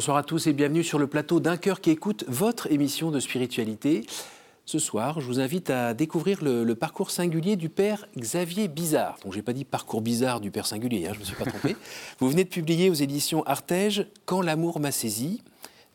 Bonsoir 0.00 0.16
à 0.16 0.22
tous 0.22 0.46
et 0.46 0.54
bienvenue 0.54 0.82
sur 0.82 0.98
le 0.98 1.06
plateau 1.06 1.40
d'un 1.40 1.58
cœur 1.58 1.82
qui 1.82 1.90
écoute 1.90 2.24
votre 2.26 2.72
émission 2.72 3.10
de 3.10 3.20
spiritualité. 3.20 4.06
Ce 4.64 4.78
soir, 4.78 5.20
je 5.20 5.26
vous 5.26 5.40
invite 5.40 5.68
à 5.68 5.92
découvrir 5.92 6.42
le, 6.42 6.74
parcours 6.74 7.10
singulier 7.10 7.56
du 7.56 7.68
père 7.68 8.08
Xavier 8.16 8.68
Bizarre. 8.68 9.18
Donc, 9.22 9.34
j'ai 9.34 9.42
pas 9.42 9.52
dit 9.52 9.66
parcours 9.66 10.00
bizarre 10.00 10.40
du 10.40 10.50
père 10.50 10.64
singulier, 10.64 11.06
hein, 11.06 11.12
je 11.12 11.20
me 11.20 11.24
suis 11.24 11.36
pas 11.36 11.44
trompé. 11.44 11.76
vous 12.18 12.30
venez 12.30 12.44
de 12.44 12.48
publier 12.48 12.88
aux 12.88 12.94
éditions 12.94 13.42
Artege 13.42 14.06
Quand 14.24 14.40
l'amour 14.40 14.80
m'a 14.80 14.90
saisi, 14.90 15.42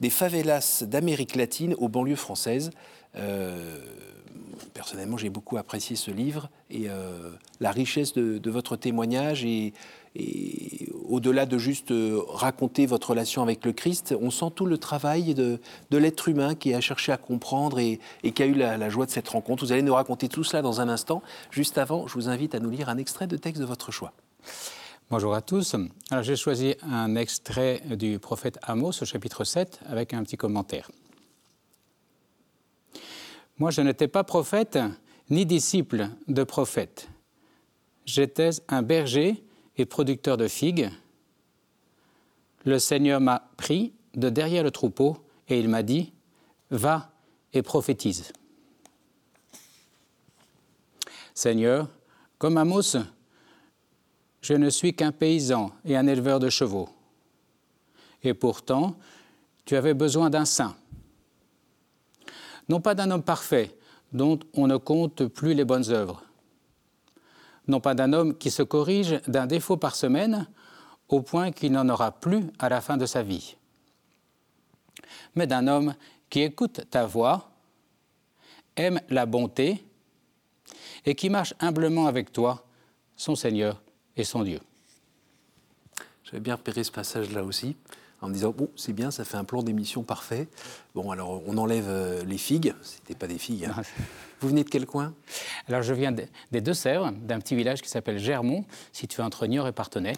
des 0.02 0.12
favelas 0.12 0.84
d'Amérique 0.86 1.36
latine 1.36 1.74
aux 1.80 1.90
banlieues 1.90 2.16
françaises. 2.16 2.70
Euh, 3.16 3.80
personnellement, 4.76 5.18
j'ai 5.18 5.32
beaucoup 5.32 5.58
apprécié 5.58 5.96
ce 5.96 6.12
livre 6.12 6.52
et 6.70 6.90
euh, 6.90 7.32
la 7.60 7.72
richesse 7.72 8.14
de, 8.14 8.50
votre 8.52 8.76
témoignage 8.76 9.44
et, 9.46 9.74
au-delà 11.08 11.46
de 11.46 11.58
juste 11.58 11.92
euh, 11.92 12.20
raconter 12.28 12.86
votre 12.86 13.12
relation 13.12 13.42
avec 13.42 13.66
le 13.66 13.74
Christ, 13.74 14.16
on 14.20 14.32
sent 14.32 14.52
tout 14.56 14.66
le 14.66 14.78
travail 14.78 15.34
de, 15.34 15.60
l'être 15.92 16.28
humain 16.28 16.56
qui 16.56 16.74
a 16.74 16.82
cherché 16.82 17.12
à 17.12 17.18
comprendre 17.18 17.80
et, 17.80 18.00
qui 18.24 18.44
a 18.44 18.46
eu 18.46 18.54
la, 18.54 18.90
joie 18.90 19.06
de 19.06 19.12
cette 19.12 19.28
rencontre. 19.28 19.66
Vous 19.66 19.72
allez 19.72 19.82
nous 19.82 19.94
raconter 19.94 20.30
tout 20.30 20.44
cela 20.44 20.62
dans 20.62 20.82
un 20.82 20.90
instant. 20.90 21.22
Juste 21.52 21.78
avant, 21.78 22.08
je 22.08 22.14
vous 22.14 22.30
invite 22.30 22.56
à 22.56 22.60
nous 22.60 22.70
lire 22.70 22.90
un 22.90 22.98
extrait 22.98 23.28
de 23.28 23.38
texte 23.38 23.62
de 23.62 23.66
votre 23.66 23.92
choix. 23.92 24.14
Bonjour 25.10 25.36
à 25.36 25.42
tous. 25.42 25.76
Alors 26.10 26.24
j'ai 26.24 26.36
choisi 26.36 26.76
un 26.82 27.16
extrait 27.16 27.82
du 27.92 28.18
prophète 28.18 28.58
Amos 28.64 29.02
au 29.02 29.06
chapitre 29.06 29.44
7 29.44 29.82
avec 29.88 30.14
un 30.14 30.24
petit 30.24 30.38
commentaire. 30.38 30.90
Moi, 33.58 33.72
je 33.72 33.82
n'étais 33.82 34.08
pas 34.08 34.24
prophète 34.24 34.78
ni 35.30 35.46
disciple 35.46 36.10
de 36.28 36.44
prophète. 36.44 37.08
J'étais 38.06 38.50
un 38.68 38.82
berger 38.82 39.45
et 39.78 39.86
producteur 39.86 40.38
de 40.38 40.48
figues. 40.48 40.90
Le 42.64 42.80
Seigneur 42.80 43.20
m'a 43.20 43.50
pris 43.58 43.94
de 44.16 44.30
derrière 44.30 44.64
le 44.64 44.72
troupeau 44.72 45.18
et 45.48 45.60
il 45.60 45.70
m'a 45.70 45.84
dit, 45.84 46.14
va 46.72 47.12
et 47.54 47.62
prophétise. 47.62 48.32
Seigneur, 51.34 51.90
comme 52.38 52.58
Amos, 52.58 52.98
je 54.42 54.54
ne 54.54 54.70
suis 54.70 54.94
qu'un 54.94 55.12
paysan 55.12 55.72
et 55.84 55.98
un 55.98 56.08
éleveur 56.08 56.40
de 56.40 56.50
chevaux. 56.50 56.90
Et 58.24 58.34
pourtant, 58.34 58.96
tu 59.66 59.76
avais 59.76 59.94
besoin 59.94 60.30
d'un 60.30 60.46
saint 60.46 60.76
non 62.70 62.82
pas 62.82 62.96
d'un 62.96 63.12
homme 63.12 63.24
parfait, 63.24 63.76
dont 64.12 64.40
on 64.54 64.68
ne 64.68 64.78
compte 64.78 65.26
plus 65.26 65.54
les 65.54 65.66
bonnes 65.66 65.90
œuvres, 65.90 66.24
non 67.68 67.80
pas 67.80 67.96
d'un 67.96 68.14
homme 68.14 68.38
qui 68.38 68.52
se 68.52 68.64
corrige 68.64 69.22
d'un 69.28 69.48
défaut 69.48 69.78
par 69.78 69.96
semaine 69.96 70.48
au 71.10 71.22
point 71.22 71.52
qu'il 71.52 71.72
n'en 71.72 71.88
aura 71.90 72.12
plus 72.12 72.44
à 72.60 72.70
la 72.70 72.82
fin 72.82 72.98
de 72.98 73.06
sa 73.06 73.24
vie, 73.24 73.56
mais 75.36 75.48
d'un 75.48 75.68
homme 75.68 75.94
qui 76.30 76.42
écoute 76.42 76.82
ta 76.90 77.06
voix, 77.06 77.52
aime 78.76 79.00
la 79.10 79.26
bonté 79.26 79.84
et 81.06 81.16
qui 81.16 81.30
marche 81.30 81.54
humblement 81.60 82.08
avec 82.08 82.32
toi, 82.32 82.66
son 83.16 83.36
Seigneur 83.36 83.82
et 84.18 84.24
son 84.24 84.44
Dieu. 84.44 84.60
J'avais 86.24 86.40
bien 86.40 86.56
repéré 86.56 86.84
ce 86.84 86.92
passage-là 86.92 87.44
aussi 87.44 87.76
en 88.22 88.30
me 88.30 88.34
disant 88.34 88.54
bon, 88.56 88.70
c'est 88.76 88.94
bien, 88.94 89.12
ça 89.12 89.24
fait 89.26 89.38
un 89.38 89.44
plan 89.44 89.64
d'émission 89.64 90.04
parfait. 90.04 90.48
Bon, 90.94 91.12
alors 91.12 91.42
on 91.48 91.58
enlève 91.58 91.88
euh, 91.88 92.24
les 92.24 92.38
figues, 92.38 92.74
c'était 92.82 93.16
pas 93.16 93.28
des 93.28 93.38
figues. 93.38 93.66
Hein. 93.66 93.82
Vous 94.40 94.50
venez 94.50 94.64
de 94.64 94.70
quel 94.70 94.86
coin? 94.86 95.14
Alors 95.68 95.82
je 95.82 95.94
viens 95.94 96.12
des 96.12 96.62
Deux-Sèvres, 96.62 97.12
d'un 97.12 97.40
petit 97.40 97.56
village 97.56 97.82
qui 97.82 97.90
s'appelle 97.90 98.18
Germont, 98.18 98.66
situé 98.92 99.24
entre 99.24 99.48
Niort 99.48 99.68
et 99.68 99.72
Parthenay. 99.72 100.14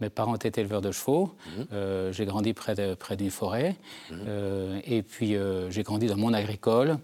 Mes 0.00 0.10
parents 0.10 0.34
étaient 0.34 0.60
éleveurs 0.60 0.82
de 0.82 0.92
chevaux. 0.92 1.34
Mhm. 1.56 1.66
Euh, 1.72 2.12
j'ai 2.12 2.26
grandi 2.26 2.52
près, 2.52 2.74
de, 2.74 2.94
près 2.94 3.16
d'une 3.16 3.30
forêt. 3.30 3.76
Mhm. 4.10 4.18
Euh, 4.28 4.80
et 4.84 5.02
puis 5.02 5.36
j'ai 5.70 5.82
grandi 5.82 6.06
dans 6.06 6.16
mon 6.16 6.32
agricole 6.32 6.98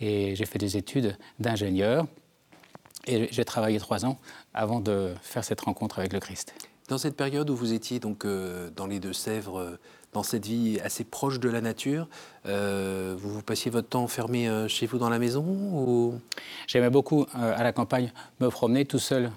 et 0.00 0.34
j'ai 0.34 0.46
fait 0.46 0.58
des 0.58 0.76
études 0.76 1.16
d'ingénieur. 1.38 2.06
Et 3.06 3.28
j'ai 3.32 3.44
travaillé 3.44 3.78
trois 3.80 4.04
ans 4.04 4.18
avant 4.54 4.80
de 4.80 5.12
faire 5.22 5.44
cette 5.44 5.60
rencontre 5.60 5.98
avec 5.98 6.12
le 6.12 6.20
Christ. 6.20 6.54
Dans 6.92 6.98
cette 6.98 7.16
période 7.16 7.48
où 7.48 7.56
vous 7.56 7.72
étiez 7.72 8.00
donc 8.00 8.26
euh, 8.26 8.68
dans 8.76 8.86
les 8.86 9.00
Deux-Sèvres, 9.00 9.58
euh, 9.58 9.78
dans 10.12 10.22
cette 10.22 10.44
vie 10.44 10.78
assez 10.84 11.04
proche 11.04 11.40
de 11.40 11.48
la 11.48 11.62
nature, 11.62 12.06
euh, 12.44 13.14
vous 13.18 13.32
vous 13.32 13.40
passiez 13.40 13.70
votre 13.70 13.88
temps 13.88 14.02
enfermé 14.02 14.46
chez 14.68 14.84
vous 14.84 14.98
dans 14.98 15.08
la 15.08 15.18
maison 15.18 15.42
ou... 15.42 16.20
J'aimais 16.66 16.90
beaucoup 16.90 17.24
à 17.32 17.62
la 17.62 17.72
campagne 17.72 18.12
me 18.40 18.50
promener 18.50 18.84
tout 18.84 18.98
seul 18.98 19.30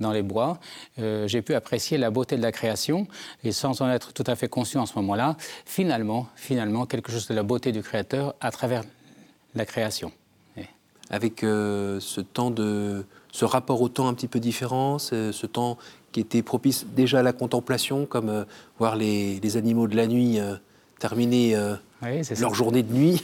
dans 0.00 0.10
les 0.10 0.22
bois. 0.22 0.58
J'ai 0.96 1.42
pu 1.42 1.52
apprécier 1.52 1.98
la 1.98 2.10
beauté 2.10 2.38
de 2.38 2.42
la 2.42 2.50
création 2.50 3.06
et 3.44 3.52
sans 3.52 3.82
en 3.82 3.90
être 3.90 4.14
tout 4.14 4.24
à 4.26 4.34
fait 4.34 4.48
conscient 4.48 4.80
en 4.80 4.86
ce 4.86 4.94
moment-là, 4.96 5.36
finalement, 5.66 6.28
finalement, 6.34 6.86
quelque 6.86 7.12
chose 7.12 7.28
de 7.28 7.34
la 7.34 7.42
beauté 7.42 7.72
du 7.72 7.82
Créateur 7.82 8.34
à 8.40 8.50
travers 8.50 8.84
la 9.54 9.66
création. 9.66 10.12
Avec 11.10 11.40
ce 11.40 12.20
temps 12.22 12.50
de, 12.50 13.04
ce 13.32 13.44
rapport 13.44 13.82
au 13.82 13.90
temps 13.90 14.08
un 14.08 14.14
petit 14.14 14.28
peu 14.28 14.40
différent, 14.40 14.98
ce 14.98 15.46
temps 15.46 15.76
qui 16.14 16.20
était 16.20 16.42
propice 16.42 16.86
déjà 16.94 17.18
à 17.18 17.22
la 17.22 17.32
contemplation, 17.32 18.06
comme 18.06 18.28
euh, 18.28 18.44
voir 18.78 18.94
les, 18.94 19.56
animaux 19.56 19.88
de 19.88 19.96
la 19.96 20.06
nuit 20.06 20.38
euh, 20.38 20.54
terminer 21.00 21.56
euh, 21.56 21.74
leur 22.40 22.54
journée 22.54 22.84
de 22.84 22.92
nuit. 22.94 23.22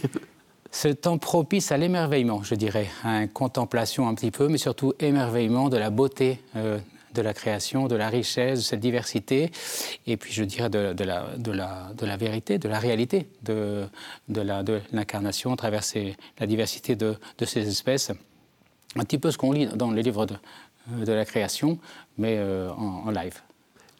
Ce 0.72 0.88
temps 0.88 1.16
propice 1.16 1.70
à 1.70 1.76
l'émerveillement, 1.76 2.42
je 2.42 2.56
dirais, 2.56 2.88
à 3.04 3.22
une 3.22 3.28
contemplation 3.28 4.08
un 4.08 4.14
petit 4.14 4.32
peu, 4.32 4.48
mais 4.48 4.58
surtout 4.58 4.92
émerveillement 4.98 5.68
de 5.68 5.76
la 5.76 5.90
beauté 5.90 6.40
de 6.54 7.22
la 7.22 7.34
création, 7.34 7.88
de 7.88 7.96
la 7.96 8.08
richesse, 8.08 8.60
de 8.60 8.64
cette 8.64 8.78
diversité, 8.78 9.50
et 10.06 10.16
puis 10.16 10.32
je 10.32 10.44
dirais 10.44 10.70
de, 10.70 10.78
la, 10.78 10.94
de, 10.94 11.50
la, 11.50 11.90
de 11.96 12.06
la, 12.06 12.16
vérité, 12.16 12.58
de 12.58 12.68
la 12.68 12.78
réalité 12.78 13.26
de, 13.42 13.84
de 14.28 14.80
l'incarnation 14.92 15.52
à 15.52 15.56
travers 15.56 15.82
la 16.38 16.46
diversité 16.46 16.94
de, 16.94 17.16
ces 17.44 17.66
espèces. 17.66 18.12
Un 18.94 19.02
petit 19.02 19.18
peu 19.18 19.32
ce 19.32 19.38
qu'on 19.38 19.50
lit 19.50 19.66
dans 19.66 19.90
les 19.90 20.02
livres 20.02 20.24
de, 20.90 21.02
euh, 21.02 21.04
de 21.04 21.12
la 21.12 21.24
création, 21.24 21.78
mais 22.18 22.36
euh, 22.38 22.70
en, 22.70 23.10
live. 23.10 23.40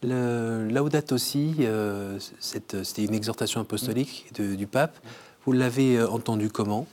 Le 0.03 0.69
Laudato 0.71 1.15
aussi, 1.15 1.57
euh, 1.61 2.19
c'était 2.39 3.05
une 3.05 3.15
exhortation 3.15 3.61
apostolique 3.61 4.33
du 4.39 4.67
pape. 4.67 4.97
Vous 5.45 5.53
l'avez 5.53 6.03
entendu 6.03 6.49
comment? 6.49 6.87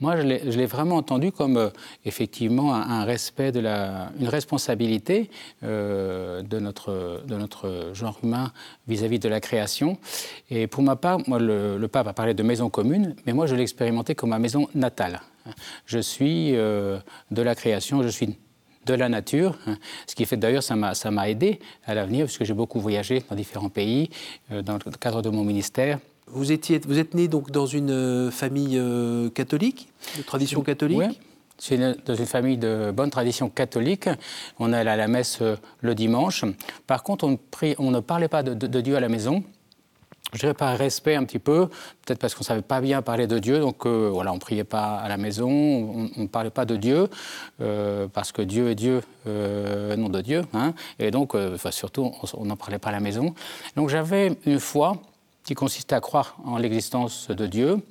Moi, 0.00 0.16
je 0.16 0.58
l'ai 0.58 0.66
vraiment 0.66 0.96
entendu 0.96 1.30
comme 1.30 1.70
effectivement 2.04 2.74
un, 2.74 3.04
respect 3.04 3.52
de 3.52 3.60
la, 3.60 4.10
une 4.18 4.26
responsabilité 4.26 5.30
de, 5.62 6.58
notre, 6.58 7.22
de 7.24 7.36
notre 7.36 7.92
genre 7.94 8.18
humain 8.24 8.50
vis-à-vis 8.88 9.20
de 9.20 9.28
la 9.28 9.40
création. 9.40 9.98
Et 10.50 10.66
pour 10.66 10.82
ma 10.82 10.96
part, 10.96 11.20
moi, 11.28 11.38
le, 11.38 11.78
le 11.78 11.88
pape 11.88 12.08
a 12.08 12.12
parlé 12.12 12.34
de 12.34 12.42
maison 12.42 12.68
commune, 12.68 13.14
mais 13.26 13.32
moi, 13.32 13.46
je 13.46 13.54
l'ai 13.54 13.62
expérimenté 13.62 14.16
comme 14.16 14.30
ma 14.30 14.40
maison 14.40 14.66
natale. 14.74 15.20
Je 15.86 16.00
suis 16.00 16.50
de 16.50 17.02
la 17.30 17.54
création, 17.54 18.02
je 18.02 18.08
suis 18.08 18.36
de 18.86 18.94
la 18.94 19.08
nature, 19.08 19.58
hein. 19.66 19.76
ce 20.06 20.14
qui 20.14 20.26
fait 20.26 20.36
d'ailleurs 20.36 20.62
ça 20.62 20.76
m'a 20.76 21.30
aidé 21.30 21.60
à 21.86 21.94
l'avenir 21.94 22.26
puisque 22.26 22.44
j'ai 22.44 22.54
beaucoup 22.54 22.80
voyagé 22.80 23.22
dans 23.28 23.36
différents 23.36 23.68
pays 23.68 24.10
euh, 24.50 24.62
dans 24.62 24.74
le 24.74 24.92
cadre 24.98 25.22
de 25.22 25.28
mon 25.28 25.44
ministère. 25.44 25.98
Vous, 26.26 26.52
étiez, 26.52 26.80
vous 26.86 26.98
êtes 26.98 27.14
né 27.14 27.28
donc 27.28 27.50
dans 27.50 27.66
une 27.66 27.90
euh, 27.90 28.30
famille 28.30 28.78
euh, 28.78 29.28
catholique, 29.30 29.88
de 30.16 30.22
tradition 30.22 30.62
catholique? 30.62 30.98
Oui, 30.98 31.78
né 31.78 31.94
dans 32.04 32.14
une 32.14 32.26
famille 32.26 32.56
de 32.56 32.90
bonne 32.92 33.10
tradition 33.10 33.48
catholique. 33.48 34.08
On 34.58 34.72
allait 34.72 34.90
à 34.90 34.96
la 34.96 35.06
messe 35.06 35.40
le 35.80 35.94
dimanche. 35.94 36.44
Par 36.88 37.04
contre, 37.04 37.24
on, 37.24 37.38
on 37.78 37.90
ne 37.92 38.00
parlait 38.00 38.26
pas 38.26 38.42
de 38.42 38.80
Dieu 38.80 38.96
à 38.96 39.00
la 39.00 39.08
maison 39.08 39.44
je 40.32 40.38
dirais 40.38 40.54
par 40.54 40.76
respect 40.76 41.14
un 41.14 41.24
petit 41.24 41.38
peu, 41.38 41.68
peut-être 41.68 42.18
parce 42.18 42.34
qu'on 42.34 42.40
ne 42.40 42.46
savait 42.46 42.62
pas 42.62 42.80
bien 42.80 43.02
parler 43.02 43.26
de 43.26 43.38
Dieu, 43.38 43.60
donc 43.60 43.84
euh, 43.84 44.08
voilà, 44.10 44.32
on 44.32 44.36
ne 44.36 44.40
priait 44.40 44.64
pas 44.64 44.96
à 44.96 45.08
la 45.08 45.16
maison, 45.16 45.50
on 45.50 46.20
ne 46.22 46.26
parlait 46.26 46.50
pas 46.50 46.64
de 46.64 46.76
Dieu, 46.76 47.08
euh, 47.60 48.08
parce 48.08 48.32
que 48.32 48.42
Dieu 48.42 48.70
est 48.70 48.74
Dieu, 48.74 49.02
euh, 49.26 49.94
nom 49.96 50.08
de 50.08 50.20
Dieu, 50.20 50.42
hein, 50.54 50.72
et 50.98 51.10
donc 51.10 51.34
surtout 51.70 52.12
on 52.34 52.44
n'en 52.44 52.56
parlait 52.56 52.78
pas 52.78 52.88
à 52.88 52.92
la 52.92 53.00
maison. 53.00 53.34
Donc 53.76 53.90
j'avais 53.90 54.36
une 54.46 54.60
foi 54.60 54.96
qui 55.44 55.54
consistait 55.54 55.94
à 55.94 56.00
croire 56.00 56.36
en 56.44 56.56
l'existence 56.56 57.28
de 57.28 57.46
Dieu, 57.46 57.82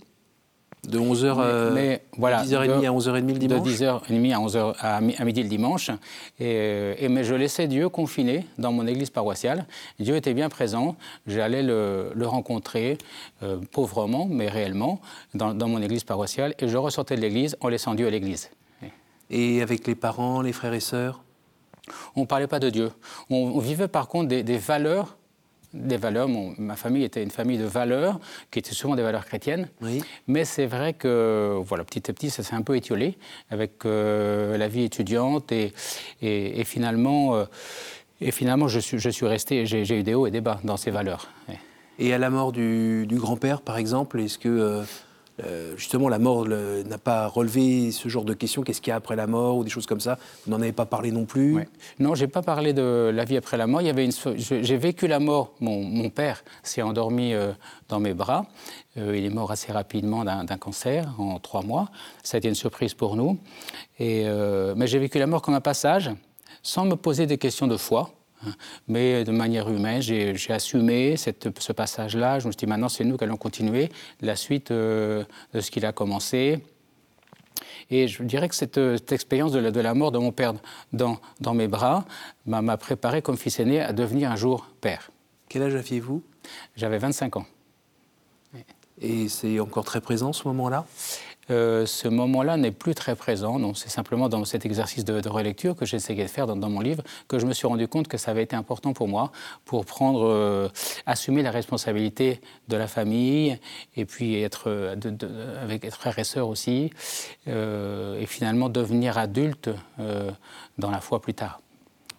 de 0.87 0.97
11h 0.97 1.35
euh, 1.37 1.97
voilà, 2.17 2.43
10h30 2.43 2.87
à 2.87 2.91
11h30 2.91 3.27
le 3.27 3.33
dimanche 3.33 3.63
De 3.63 3.69
10h30 3.69 4.33
à, 4.33 4.39
11h, 4.39 4.75
à, 4.79 5.25
midi 5.25 5.43
le 5.43 5.49
dimanche. 5.49 5.91
Et, 6.39 6.95
et, 6.97 7.07
mais 7.07 7.23
je 7.23 7.35
laissais 7.35 7.67
Dieu 7.67 7.87
confiné 7.89 8.47
dans 8.57 8.71
mon 8.71 8.87
église 8.87 9.11
paroissiale. 9.11 9.65
Dieu 9.99 10.15
était 10.15 10.33
bien 10.33 10.49
présent. 10.49 10.95
J'allais 11.27 11.61
le, 11.61 12.11
le, 12.15 12.27
rencontrer, 12.27 12.97
euh, 13.43 13.57
pauvrement, 13.71 14.25
mais 14.25 14.47
réellement, 14.47 15.01
dans, 15.35 15.53
dans, 15.53 15.67
mon 15.67 15.81
église 15.81 16.03
paroissiale. 16.03 16.55
Et 16.57 16.67
je 16.67 16.77
ressortais 16.77 17.15
de 17.15 17.21
l'église 17.21 17.55
en 17.61 17.67
laissant 17.69 17.93
Dieu 17.93 18.07
à 18.07 18.09
l'église. 18.09 18.49
Et 19.29 19.61
avec 19.61 19.85
les 19.87 19.95
parents, 19.95 20.41
les 20.41 20.51
frères 20.51 20.73
et 20.73 20.79
sœurs? 20.79 21.23
On 22.15 22.21
ne 22.21 22.25
parlait 22.25 22.47
pas 22.47 22.59
de 22.59 22.69
Dieu. 22.69 22.91
On, 23.29 23.59
vivait 23.59 23.87
par 23.87 24.07
contre 24.07 24.27
des, 24.27 24.43
des 24.43 24.57
valeurs 24.57 25.15
des 25.73 25.97
valeurs. 25.97 26.27
ma 26.57 26.75
famille 26.75 27.03
était 27.03 27.23
une 27.23 27.31
famille 27.31 27.57
de 27.57 27.65
valeurs, 27.65 28.19
qui 28.51 28.59
étaient 28.59 28.73
souvent 28.73 28.95
des 28.95 29.03
valeurs 29.03 29.25
chrétiennes. 29.25 29.69
Mais 30.27 30.45
c'est 30.45 30.65
vrai 30.65 30.93
que, 30.93 31.59
voilà, 31.63 31.83
petit 31.83 32.09
à 32.09 32.13
petit, 32.13 32.29
ça 32.29 32.43
s'est 32.43 32.55
un 32.55 32.61
peu 32.61 32.75
étiolé 32.75 33.17
avec 33.49 33.85
euh, 33.85 34.57
la 34.57 34.67
vie 34.67 34.83
étudiante 34.83 35.51
et, 35.51 35.73
et, 36.21 36.63
finalement, 36.63 37.35
euh, 37.35 37.45
et 38.19 38.31
finalement, 38.31 38.67
je 38.67 38.79
suis, 38.79 38.99
je 38.99 39.09
suis 39.09 39.25
resté, 39.25 39.65
j'ai 39.65 39.99
eu 39.99 40.03
des 40.03 40.13
hauts 40.13 40.27
et 40.27 40.31
des 40.31 40.41
bas 40.41 40.59
dans 40.63 40.77
ces 40.77 40.91
valeurs. 40.91 41.29
Et 41.99 42.13
à 42.13 42.17
la 42.17 42.29
mort 42.29 42.51
du, 42.51 43.05
grand-père, 43.11 43.61
par 43.61 43.77
exemple, 43.77 44.19
est-ce 44.19 44.39
que 44.39 44.49
euh, 44.49 44.83
euh, 45.43 45.75
justement 45.77 46.09
la 46.09 46.19
mort 46.19 46.47
n'a 46.47 46.97
pas 46.97 47.27
relevé 47.27 47.91
ce 47.91 48.09
genre 48.09 48.25
de 48.25 48.33
questions 48.33 48.63
Qu'est-ce 48.63 48.81
qu'il 48.81 48.91
y 48.91 48.93
a 48.93 48.97
après 48.97 49.15
la 49.15 49.27
mort 49.27 49.57
ou 49.57 49.63
des 49.63 49.69
choses 49.69 49.85
comme 49.85 49.99
ça? 49.99 50.17
Vous 50.45 50.51
n'en 50.51 50.61
avez 50.61 50.71
pas 50.71 50.85
parlé 50.85 51.11
non 51.11 51.25
plus? 51.25 51.67
Non, 51.99 52.15
j'ai 52.15 52.27
pas 52.27 52.41
parlé 52.41 52.73
de 52.73 53.11
la 53.13 53.25
vie 53.25 53.37
après 53.37 53.57
la 53.57 53.67
mort. 53.67 53.81
Il 53.81 53.87
y 53.87 53.89
avait 53.89 54.05
une, 54.05 54.11
j'ai 54.37 54.77
vécu 54.77 55.07
la 55.07 55.19
mort. 55.19 55.53
Mon, 55.59 56.09
père 56.09 56.43
s'est 56.63 56.81
endormi 56.81 57.33
euh, 57.33 57.53
dans 57.87 57.99
mes 57.99 58.13
bras. 58.13 58.45
il 58.95 59.25
est 59.25 59.29
mort 59.29 59.51
assez 59.51 59.71
rapidement 59.71 60.25
d'un 60.25 60.57
cancer 60.57 61.13
en 61.17 61.39
trois 61.39 61.63
mois. 61.63 61.89
Ça 62.23 62.35
a 62.35 62.39
été 62.39 62.49
une 62.49 62.55
surprise 62.55 62.93
pour 62.93 63.15
nous. 63.15 63.39
Et, 63.99 64.25
mais 64.75 64.87
j'ai 64.87 64.99
vécu 64.99 65.19
la 65.19 65.27
mort 65.27 65.41
comme 65.41 65.53
un 65.53 65.61
passage, 65.61 66.11
sans 66.63 66.85
me 66.85 66.95
poser 66.95 67.25
des 67.25 67.37
questions 67.37 67.67
de 67.67 67.77
foi. 67.77 68.11
Mais 68.87 69.23
de 69.23 69.31
manière 69.31 69.69
humaine, 69.69 70.01
j'ai 70.01 70.35
assumé 70.49 71.15
ce 71.17 71.71
passage-là. 71.71 72.39
Je 72.39 72.47
me 72.47 72.51
suis 72.51 72.57
dit, 72.57 72.65
maintenant, 72.67 72.89
c'est 72.89 73.03
nous 73.03 73.17
qui 73.17 73.23
allons 73.23 73.37
continuer 73.37 73.89
la 74.21 74.35
suite 74.35 74.71
euh, 74.71 75.23
de 75.53 75.61
ce 75.61 75.71
qu'il 75.71 75.85
a 75.85 75.91
commencé. 75.91 76.63
Et 77.89 78.07
je 78.07 78.23
dirais 78.23 78.47
que 78.47 78.55
cette, 78.55 79.11
expérience 79.11 79.51
de 79.51 79.59
la, 79.59 79.93
mort 79.93 80.11
de 80.11 80.17
mon 80.17 80.31
père 80.31 80.53
dans, 80.93 81.17
dans 81.39 81.53
mes 81.53 81.67
bras 81.67 82.05
m'a 82.45 82.77
préparé 82.77 83.21
comme 83.21 83.37
fils 83.37 83.59
aîné 83.59 83.81
à 83.81 83.93
devenir 83.93 84.31
un 84.31 84.35
jour 84.35 84.67
père. 84.79 85.11
Quel 85.49 85.63
âge 85.63 85.75
aviez-vous? 85.75 86.23
J'avais 86.75 86.97
25 86.97 87.37
ans. 87.37 87.45
Et 89.01 89.27
c'est 89.29 89.59
encore 89.59 89.83
très 89.83 89.99
présent 89.99 90.31
ce 90.31 90.47
moment-là? 90.47 90.85
Euh, 91.51 91.85
ce 91.85 92.07
moment-là 92.07 92.57
n'est 92.57 92.71
plus 92.71 92.95
très 92.95 93.15
présent. 93.15 93.59
Non, 93.59 93.73
c'est 93.73 93.89
simplement 93.89 94.29
dans 94.29 94.43
cet 94.45 94.65
exercice 94.65 95.05
de, 95.05 95.27
relecture 95.29 95.75
que 95.75 95.85
j'essayais 95.85 96.23
de 96.23 96.29
faire 96.29 96.47
dans, 96.47 96.69
mon 96.69 96.79
livre 96.79 97.03
que 97.27 97.39
je 97.39 97.45
me 97.45 97.53
suis 97.53 97.67
rendu 97.67 97.87
compte 97.87 98.07
que 98.07 98.17
ça 98.17 98.31
avait 98.31 98.43
été 98.43 98.55
important 98.55 98.93
pour 98.93 99.07
moi 99.07 99.31
pour 99.65 99.85
prendre, 99.85 100.25
euh, 100.25 100.69
assumer 101.05 101.43
la 101.43 101.51
responsabilité 101.51 102.41
de 102.67 102.77
la 102.77 102.87
famille 102.87 103.59
et 103.95 104.05
puis 104.05 104.41
être 104.41 104.63
euh, 104.67 104.95
avec 105.61 105.89
frères 105.91 106.17
et 106.17 106.23
sœurs 106.23 106.47
aussi 106.47 106.91
et 107.47 108.25
finalement 108.25 108.69
devenir 108.69 109.17
adulte 109.17 109.69
dans 110.77 110.91
la 110.91 110.99
foi 110.99 111.21
plus 111.21 111.33
tard. 111.33 111.59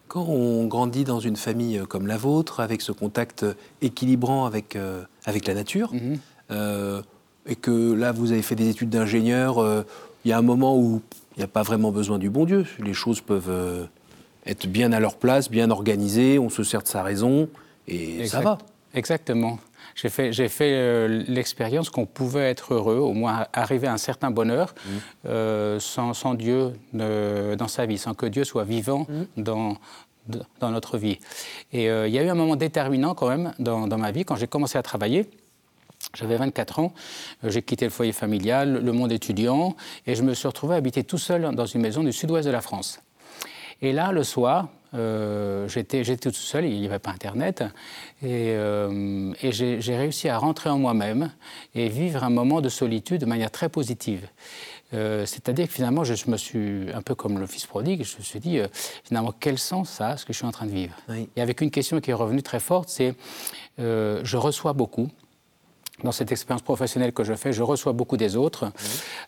Quand 0.08 0.24
on 0.28 0.66
grandit 0.66 1.04
dans 1.04 1.20
une 1.20 1.36
famille 1.36 1.82
comme 1.88 2.06
la 2.06 2.16
vôtre, 2.16 2.60
avec 2.60 2.82
ce 2.82 2.92
contact 2.92 3.46
équilibrant 3.80 4.44
avec, 4.44 4.76
avec 5.24 5.46
la 5.46 5.54
nature, 5.54 5.92
mm-hmm 5.94 7.02
et 7.46 7.56
que 7.56 7.92
là, 7.92 8.12
vous 8.12 8.32
avez 8.32 8.42
fait 8.42 8.54
des 8.54 8.68
études 8.68 8.90
d'ingénieur, 8.90 9.58
euh, 9.58 9.84
il 10.24 10.30
y 10.30 10.32
a 10.32 10.38
un 10.38 10.42
moment 10.42 10.76
où 10.78 11.02
il 11.36 11.40
n'y 11.40 11.44
a 11.44 11.48
pas 11.48 11.62
vraiment 11.62 11.90
besoin 11.90 12.18
du 12.18 12.30
bon 12.30 12.44
Dieu. 12.44 12.66
Les 12.78 12.94
choses 12.94 13.20
peuvent 13.20 13.50
euh, 13.50 13.84
être 14.46 14.66
bien 14.66 14.92
à 14.92 15.00
leur 15.00 15.16
place, 15.16 15.50
bien 15.50 15.70
organisées, 15.70 16.38
on 16.38 16.50
se 16.50 16.62
sert 16.62 16.82
de 16.82 16.88
sa 16.88 17.02
raison, 17.02 17.48
et 17.88 18.26
ça 18.26 18.40
va. 18.40 18.58
Exactement. 18.94 19.58
J'ai 19.94 20.08
fait, 20.08 20.32
euh, 20.62 21.24
l'expérience 21.26 21.90
qu'on 21.90 22.06
pouvait 22.06 22.50
être 22.50 22.74
heureux, 22.74 22.96
au 22.96 23.12
moins 23.12 23.46
arriver 23.52 23.88
à 23.88 23.92
un 23.92 23.98
certain 23.98 24.30
bonheur, 24.30 24.74
mmh. 24.86 25.78
sans, 25.78 26.14
sans, 26.14 26.34
Dieu 26.34 26.72
dans 26.92 27.68
sa 27.68 27.86
vie, 27.86 27.98
sans 27.98 28.14
que 28.14 28.26
Dieu 28.26 28.44
soit 28.44 28.64
vivant 28.64 29.06
mmh. 29.08 29.42
dans, 29.42 29.76
dans 30.60 30.70
notre 30.70 30.96
vie. 30.96 31.18
Et 31.72 31.86
il 31.86 32.12
y 32.12 32.18
a 32.18 32.22
eu 32.22 32.28
un 32.28 32.34
moment 32.34 32.56
déterminant 32.56 33.14
quand 33.14 33.28
même 33.28 33.52
dans, 33.58 33.86
dans 33.86 33.98
ma 33.98 34.12
vie, 34.12 34.24
quand 34.24 34.36
j'ai 34.36 34.46
commencé 34.46 34.78
à 34.78 34.82
travailler. 34.82 35.28
J'avais 36.14 36.36
24 36.36 36.78
ans, 36.78 36.92
euh, 37.44 37.50
j'ai 37.50 37.62
quitté 37.62 37.86
le 37.86 37.90
foyer 37.90 38.12
familial, 38.12 38.84
le 38.84 38.92
monde 38.92 39.12
étudiant, 39.12 39.74
et 40.06 40.14
je 40.14 40.22
me 40.22 40.34
suis 40.34 40.46
retrouvé 40.46 40.76
habité 40.76 41.04
tout 41.04 41.18
seul 41.18 41.54
dans 41.54 41.66
une 41.66 41.80
maison 41.80 42.02
du 42.02 42.12
sud-ouest 42.12 42.46
de 42.46 42.52
la 42.52 42.60
France. 42.60 43.00
Et 43.80 43.92
là, 43.92 44.12
le 44.12 44.22
soir, 44.22 44.68
euh, 44.94 45.66
j'étais 45.68 46.16
tout 46.16 46.32
seul, 46.32 46.66
il 46.66 46.78
n'y 46.78 46.86
avait 46.86 46.98
pas 46.98 47.12
Internet, 47.12 47.64
et, 48.22 48.50
euh, 48.50 49.32
j'ai 49.42 49.96
réussi 49.96 50.28
à 50.28 50.36
rentrer 50.36 50.68
en 50.68 50.78
moi-même 50.78 51.32
et 51.74 51.88
vivre 51.88 52.22
un 52.24 52.30
moment 52.30 52.60
de 52.60 52.68
solitude 52.68 53.22
de 53.22 53.26
manière 53.26 53.50
très 53.50 53.68
positive. 53.68 54.28
C'est-à-dire 54.92 55.68
que 55.68 55.72
finalement, 55.72 56.04
je, 56.04 56.30
me 56.30 56.36
suis, 56.36 56.92
un 56.92 57.00
peu 57.00 57.14
comme 57.14 57.38
le 57.38 57.46
fils 57.46 57.64
prodigue, 57.64 58.04
je 58.04 58.18
me 58.18 58.22
suis 58.22 58.40
dit, 58.40 58.60
finalement, 59.04 59.32
quel 59.40 59.56
sens 59.56 59.88
ça 59.88 60.08
a, 60.08 60.16
ce 60.18 60.26
que 60.26 60.34
je 60.34 60.36
suis 60.36 60.46
en 60.46 60.50
train 60.50 60.66
de 60.66 60.70
vivre? 60.70 60.94
Et 61.34 61.40
avec 61.40 61.62
une 61.62 61.70
question 61.70 61.98
qui 62.02 62.10
est 62.10 62.14
revenue 62.14 62.42
très 62.42 62.60
forte, 62.60 62.90
c'est, 62.90 63.14
je 63.78 64.36
reçois 64.36 64.74
beaucoup, 64.74 65.08
dans 66.02 66.12
cette 66.12 66.32
expérience 66.32 66.62
professionnelle 66.62 67.12
que 67.12 67.24
je 67.24 67.34
fais, 67.34 67.52
je 67.52 67.62
reçois 67.62 67.92
beaucoup 67.92 68.16
des 68.16 68.36
autres. 68.36 68.72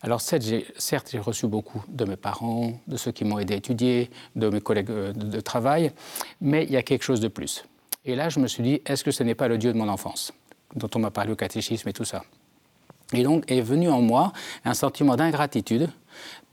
Alors 0.03 0.21
certes, 0.21 0.43
j'ai 0.45 1.19
reçu 1.19 1.47
beaucoup 1.47 1.83
de 1.89 2.05
mes 2.05 2.17
parents, 2.17 2.73
de 2.87 2.97
ceux 2.97 3.13
qui 3.13 3.25
m'ont 3.25 3.39
aidé 3.39 3.55
à 3.55 3.57
étudier, 3.57 4.11
de 4.37 4.49
mes 4.49 4.61
collègues 4.61 4.91
euh, 4.91 5.13
de, 5.13 5.41
travail, 5.41 5.93
mais 6.41 6.65
il 6.65 6.73
y 6.73 6.77
a 6.77 6.83
quelque 6.83 7.03
chose 7.03 7.21
de 7.21 7.29
plus. 7.29 7.65
Et 8.05 8.15
là, 8.15 8.29
je 8.29 8.41
me 8.41 8.47
suis 8.47 8.63
dit, 8.63 8.83
est-ce 8.87 9.05
que 9.05 9.11
ce 9.11 9.23
n'est 9.23 9.35
pas 9.35 9.49
le 9.49 9.59
Dieu 9.59 9.73
de 9.73 9.79
mon 9.79 9.89
enfance, 9.89 10.33
dont 10.75 10.91
on 10.95 10.99
m'a 10.99 11.11
parlé 11.11 11.33
au 11.33 11.37
catéchisme 11.37 11.89
et 11.89 11.93
tout 11.93 12.05
ça? 12.05 12.23
Et 13.13 13.23
donc 13.23 13.51
est 13.51 13.61
venu 13.61 13.89
en 13.91 14.01
moi 14.01 14.33
un 14.65 14.75
sentiment 14.75 15.17
d'ingratitude 15.17 15.91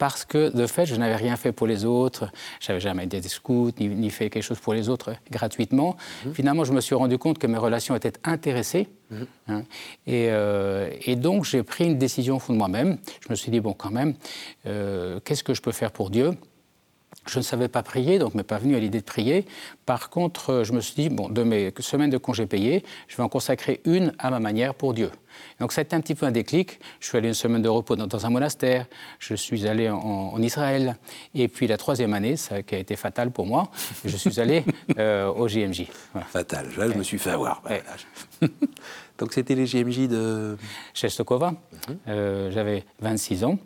parce 0.01 0.25
que 0.25 0.50
de 0.50 0.65
fait, 0.65 0.88
je 0.88 0.95
n'avais 0.95 1.15
rien 1.15 1.38
fait 1.38 1.51
pour 1.51 1.68
les 1.68 1.86
autres, 1.86 2.31
j'avais 2.59 2.80
jamais 2.80 3.03
aidé 3.03 3.21
des 3.21 3.30
scouts, 3.30 3.69
ni, 3.80 4.09
fait 4.09 4.31
quelque 4.31 4.42
chose 4.42 4.57
pour 4.57 4.74
les 4.74 4.89
autres 4.89 5.13
gratuitement. 5.30 5.95
Mhm. 6.25 6.33
Finalement, 6.33 6.63
je 6.63 6.74
me 6.74 6.81
suis 6.81 6.95
rendu 6.95 7.19
compte 7.19 7.38
que 7.38 7.45
mes 7.45 7.59
relations 7.59 7.95
étaient 7.95 8.13
intéressées. 8.24 8.88
Mhm. 9.12 9.27
Hein. 9.50 9.63
Euh, 10.07 10.89
et, 11.06 11.15
donc, 11.15 11.45
j'ai 11.45 11.62
pris 11.62 11.86
une 11.86 12.00
décision 12.00 12.38
au 12.38 12.39
fond 12.39 12.51
de 12.51 12.57
moi-même. 12.57 12.98
Je 13.24 13.30
me 13.30 13.36
suis 13.36 13.51
dit, 13.51 13.59
bon, 13.59 13.74
quand 13.74 13.92
même, 13.92 14.15
euh, 14.65 15.19
qu'est-ce 15.24 15.44
que 15.44 15.53
je 15.53 15.62
peux 15.62 15.71
faire 15.71 15.92
pour 15.92 16.09
Dieu? 16.09 16.31
Je 17.27 17.38
ne 17.38 17.44
savais 17.44 17.68
pas 17.68 17.83
prier, 17.83 18.19
donc 18.19 18.33
m'est 18.33 18.44
pas 18.44 18.57
venu 18.57 18.75
à 18.75 18.79
l'idée 18.79 19.00
de 19.00 19.06
prier. 19.06 19.45
Par 19.85 20.09
contre, 20.09 20.50
euh, 20.50 20.63
je 20.63 20.73
me 20.73 20.81
suis 20.81 20.95
dit, 20.95 21.09
bon, 21.09 21.29
de 21.29 21.44
mes 21.44 21.71
semaines 21.79 22.09
de 22.09 22.18
congés 22.18 22.47
payés, 22.47 22.83
je 23.07 23.15
vais 23.18 23.23
en 23.23 23.29
consacrer 23.29 23.81
une 23.85 24.13
à 24.18 24.29
ma 24.31 24.39
manière 24.39 24.73
pour 24.73 24.94
Dieu. 24.94 25.12
Donc 25.59 25.71
ça 25.71 25.81
a 25.81 25.83
été 25.83 25.95
un 25.95 26.01
petit 26.01 26.15
peu 26.15 26.25
un 26.25 26.31
déclic. 26.31 26.79
Je 27.00 27.07
suis 27.07 27.18
allé 27.18 27.27
une 27.27 27.33
semaine 27.33 27.62
de 27.62 27.69
repos 27.69 27.95
dans, 27.95 28.25
un 28.25 28.29
monastère, 28.29 28.88
je 29.19 29.35
suis 29.35 29.68
allé 29.68 29.89
en, 29.89 30.41
Israël, 30.41 30.97
et 31.35 31.47
puis 31.47 31.68
la 31.68 31.77
troisième 31.77 32.13
année, 32.13 32.35
ça 32.35 32.63
qui 32.63 32.75
a 32.75 32.79
été 32.79 32.95
fatal 32.95 33.31
pour 33.31 33.45
moi, 33.45 33.69
je 34.03 34.15
suis 34.17 34.39
allé 34.39 34.63
euh, 34.97 35.31
au 35.31 35.47
JMJ. 35.47 35.88
Fatal, 36.29 36.67
là 36.77 36.89
je 36.89 36.97
me 36.97 37.03
suis 37.03 37.19
fait 37.19 37.29
avoir. 37.29 37.62
donc 39.19 39.33
c'était 39.33 39.55
les 39.55 39.67
JMJ 39.67 40.07
de... 40.07 40.57
Chestokova, 40.93 41.51
mhm. 41.51 41.98
euh, 42.07 42.51
j'avais 42.51 42.84
26 43.00 43.43
ans. 43.43 43.57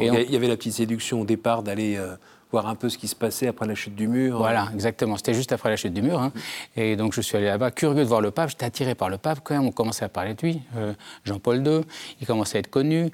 Il 0.00 0.06
y 0.06 0.36
avait 0.36 0.48
la 0.48 0.56
petite 0.56 0.74
séduction 0.74 1.20
au 1.20 1.24
départ 1.24 1.62
d'aller 1.62 1.96
euh, 1.96 2.16
voir 2.50 2.66
un 2.66 2.74
peu 2.74 2.88
ce 2.88 2.98
qui 2.98 3.08
se 3.08 3.14
passait 3.14 3.48
après 3.48 3.66
la 3.66 3.74
chute 3.74 3.94
du 3.94 4.08
mur. 4.08 4.38
Voilà, 4.38 4.68
exactement. 4.72 5.16
C'était 5.16 5.34
juste 5.34 5.52
après 5.52 5.70
la 5.70 5.76
chute 5.76 5.92
du 5.92 6.02
mur. 6.02 6.20
Hein. 6.20 6.32
Et 6.76 6.96
donc 6.96 7.12
je 7.14 7.20
suis 7.20 7.36
allé 7.36 7.46
là-bas, 7.46 7.70
curieux 7.70 8.02
de 8.02 8.08
voir 8.08 8.20
le 8.20 8.30
pape. 8.30 8.50
J'étais 8.50 8.66
attiré 8.66 8.94
par 8.94 9.08
le 9.08 9.18
pape 9.18 9.40
quand 9.42 9.54
même. 9.54 9.66
On 9.66 9.72
commençait 9.72 10.04
à 10.04 10.08
parler 10.08 10.34
de 10.34 10.42
lui, 10.42 10.60
euh, 10.76 10.92
Jean-Paul 11.24 11.66
II. 11.66 11.80
Il 12.20 12.26
commençait 12.26 12.58
à 12.58 12.60
être 12.60 12.70
connu. 12.70 13.10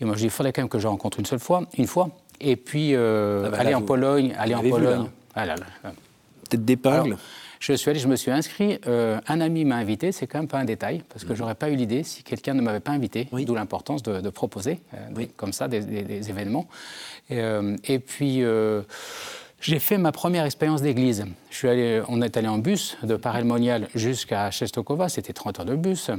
Et 0.00 0.04
moi 0.04 0.14
je 0.14 0.20
dis, 0.20 0.24
il 0.24 0.30
faudrait 0.30 0.52
quand 0.52 0.62
même 0.62 0.68
que 0.68 0.78
je 0.78 0.88
rencontre 0.88 1.18
une 1.18 1.26
seule 1.26 1.40
fois, 1.40 1.64
une 1.76 1.86
fois. 1.86 2.10
Et 2.40 2.56
puis 2.56 2.94
euh, 2.94 3.44
ah 3.46 3.50
bah 3.50 3.58
aller, 3.58 3.74
en 3.74 3.82
Pologne, 3.82 4.34
aller 4.38 4.54
en 4.54 4.62
Pologne, 4.62 5.10
Ah 5.34 5.46
là 5.46 5.56
d'épingle 6.50 7.18
je 7.60 7.72
suis 7.72 7.90
allé, 7.90 7.98
je 7.98 8.08
me 8.08 8.16
suis 8.16 8.30
inscrit. 8.30 8.78
Euh, 8.86 9.20
un 9.26 9.40
ami 9.40 9.64
m'a 9.64 9.76
invité, 9.76 10.12
c'est 10.12 10.26
quand 10.26 10.38
même 10.38 10.48
pas 10.48 10.58
un 10.58 10.64
détail, 10.64 11.02
parce 11.08 11.24
que 11.24 11.30
mhm. 11.30 11.36
j'aurais 11.36 11.54
pas 11.54 11.70
eu 11.70 11.76
l'idée 11.76 12.02
si 12.02 12.22
quelqu'un 12.22 12.54
ne 12.54 12.62
m'avait 12.62 12.80
pas 12.80 12.92
invité, 12.92 13.28
d'où 13.32 13.54
l'importance 13.54 14.02
de, 14.02 14.30
proposer 14.30 14.80
euh, 14.94 15.26
comme 15.36 15.52
ça 15.52 15.68
des, 15.68 16.30
événements. 16.30 16.66
Euh, 17.30 17.76
et 17.84 17.98
puis. 17.98 18.42
j'ai 19.60 19.80
fait 19.80 19.98
ma 19.98 20.12
première 20.12 20.44
expérience 20.44 20.82
d'église. 20.82 21.26
Je 21.50 21.56
suis 21.56 21.68
allé, 21.68 22.00
on 22.08 22.22
est 22.22 22.36
allé 22.36 22.46
en 22.46 22.58
bus 22.58 22.96
de 23.02 23.16
Paray-le-Monial 23.16 23.88
jusqu'à 23.92 24.52
Chestokova, 24.52 25.08
c'était 25.08 25.32
30 25.32 25.58
heures 25.58 25.66
de 25.66 25.74
bus. 25.74 26.12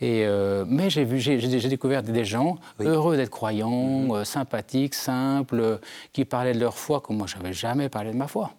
et, 0.00 0.26
mais 0.66 0.88
j'ai 0.88 1.04
vu, 1.04 1.20
j'ai 1.20 1.68
découvert 1.68 2.02
des 2.02 2.24
gens 2.24 2.56
heureux 2.80 3.18
d'être 3.18 3.30
croyants, 3.30 4.16
mhm. 4.16 4.24
sympathiques, 4.24 4.94
simples, 4.94 5.78
qui 6.14 6.24
parlaient 6.24 6.54
de 6.54 6.60
leur 6.60 6.78
foi 6.78 7.00
comme 7.00 7.18
moi, 7.18 7.26
je 7.26 7.36
n'avais 7.36 7.52
jamais 7.52 7.90
parlé 7.90 8.12
de 8.12 8.16
ma 8.16 8.28
foi. 8.28 8.54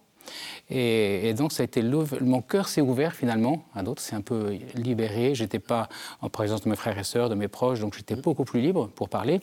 Et, 0.70 1.34
donc, 1.34 1.52
ça 1.52 1.62
a 1.62 1.64
été 1.64 1.82
mon 1.82 2.42
cœur 2.42 2.68
s'est 2.68 2.80
ouvert 2.80 3.14
finalement 3.14 3.64
à 3.74 3.82
d'autres, 3.82 4.02
c'est 4.02 4.16
un 4.16 4.20
peu 4.20 4.56
libéré. 4.74 5.34
J'étais 5.34 5.58
pas 5.58 5.88
en 6.20 6.28
présence 6.28 6.62
de 6.62 6.68
mes 6.68 6.76
frères 6.76 6.98
et 6.98 7.04
sœurs, 7.04 7.28
de 7.28 7.34
mes 7.34 7.48
proches, 7.48 7.80
donc 7.80 7.94
j'étais 7.94 8.16
beaucoup 8.16 8.44
plus 8.44 8.60
libre 8.60 8.88
pour 8.88 9.08
parler. 9.08 9.40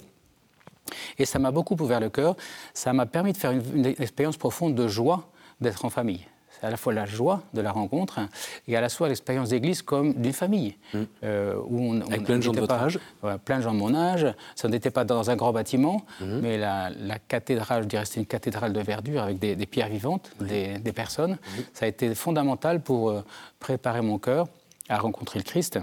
Et 1.17 1.25
ça 1.25 1.39
m'a 1.39 1.51
beaucoup 1.51 1.75
ouvert 1.79 1.99
le 1.99 2.09
cœur. 2.09 2.35
Ça 2.73 2.93
m'a 2.93 3.05
permis 3.05 3.33
de 3.33 3.37
faire 3.37 3.51
une 3.51 3.85
expérience 3.85 4.37
profonde 4.37 4.75
de 4.75 4.87
joie 4.87 5.29
d'être 5.61 5.85
en 5.85 5.89
famille 5.89 6.25
à 6.61 6.69
la 6.69 6.77
fois 6.77 6.93
la 6.93 7.05
joie 7.05 7.41
de 7.53 7.61
la 7.61 7.71
rencontre 7.71 8.19
et 8.67 8.75
à 8.75 8.81
la 8.81 8.89
fois 8.89 9.07
l'expérience 9.07 9.49
d'église 9.49 9.81
comme 9.81 10.13
d'une 10.13 10.33
famille. 10.33 10.75
Mmh. 10.93 10.99
Euh, 11.23 11.55
où 11.67 11.81
on, 11.81 12.01
Avec 12.01 12.23
plein 12.23 12.37
de 12.37 12.43
gens 12.43 12.51
de 12.51 12.59
votre 12.59 12.73
âge 12.73 12.99
Plein 13.45 13.57
de 13.57 13.63
gens 13.63 13.73
de 13.73 13.79
mon 13.79 13.95
âge. 13.95 14.27
Ça 14.55 14.67
n'était 14.67 14.91
pas 14.91 15.03
dans 15.03 15.29
un 15.29 15.35
grand 15.35 15.51
bâtiment, 15.51 16.05
mmh. 16.19 16.39
mais 16.41 16.57
la, 16.57 16.91
cathédrale, 17.27 17.83
je 17.83 17.87
dirais, 17.87 18.05
c'était 18.05 18.21
une 18.21 18.25
cathédrale 18.25 18.73
de 18.73 18.81
verdure 18.81 19.23
avec 19.23 19.39
des, 19.39 19.55
pierres 19.65 19.89
vivantes, 19.89 20.31
des, 20.39 20.79
personnes. 20.93 21.33
Mmh. 21.33 21.61
Ça 21.73 21.85
a 21.85 21.87
été 21.87 22.13
fondamental 22.15 22.81
pour 22.81 23.09
euh, 23.09 23.23
préparer 23.59 24.01
mon 24.01 24.17
cœur 24.17 24.47
à 24.89 24.97
rencontrer 24.97 25.39
le 25.39 25.43
Christ. 25.43 25.79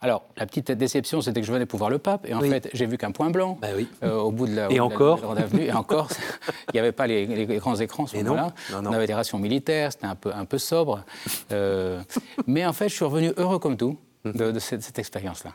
Alors, 0.00 0.24
la 0.36 0.46
petite 0.46 0.70
déception, 0.70 1.20
c'était 1.20 1.40
que 1.40 1.46
je 1.46 1.52
venais 1.52 1.66
pour 1.66 1.78
voir 1.78 1.90
le 1.90 1.98
pape, 1.98 2.26
et 2.28 2.34
en 2.34 2.40
fait, 2.40 2.70
j'ai 2.72 2.86
vu 2.86 2.98
qu'un 2.98 3.10
point 3.10 3.30
blanc 3.30 3.58
bah 3.60 3.68
oui. 3.76 3.88
euh, 4.04 4.16
au 4.16 4.30
bout 4.30 4.46
de 4.46 4.54
la, 4.54 4.70
et 4.70 4.78
encore 4.80 5.24
avenue. 5.36 5.64
Et 5.64 5.72
encore, 5.72 6.08
il 6.68 6.74
n'y 6.74 6.80
avait 6.80 6.92
pas 6.92 7.06
les, 7.06 7.26
les, 7.26 7.46
grands 7.56 7.76
écrans 7.76 8.06
ce 8.06 8.16
moment-là. 8.18 8.52
On 8.72 8.92
avait 8.92 9.06
des 9.06 9.14
rations 9.14 9.38
militaires, 9.38 9.92
c'était 9.92 10.06
un 10.06 10.14
peu, 10.14 10.32
un 10.34 10.44
peu 10.44 10.58
sobre. 10.58 11.04
Euh, 11.50 12.02
mais 12.46 12.66
en 12.66 12.72
fait, 12.72 12.88
je 12.88 12.94
suis 12.94 13.04
revenu 13.04 13.32
heureux 13.36 13.58
comme 13.58 13.76
tout 13.76 13.96
de, 14.24 14.50
de 14.50 14.58
cette, 14.58 14.82
cette 14.82 14.98
expérience-là. 14.98 15.52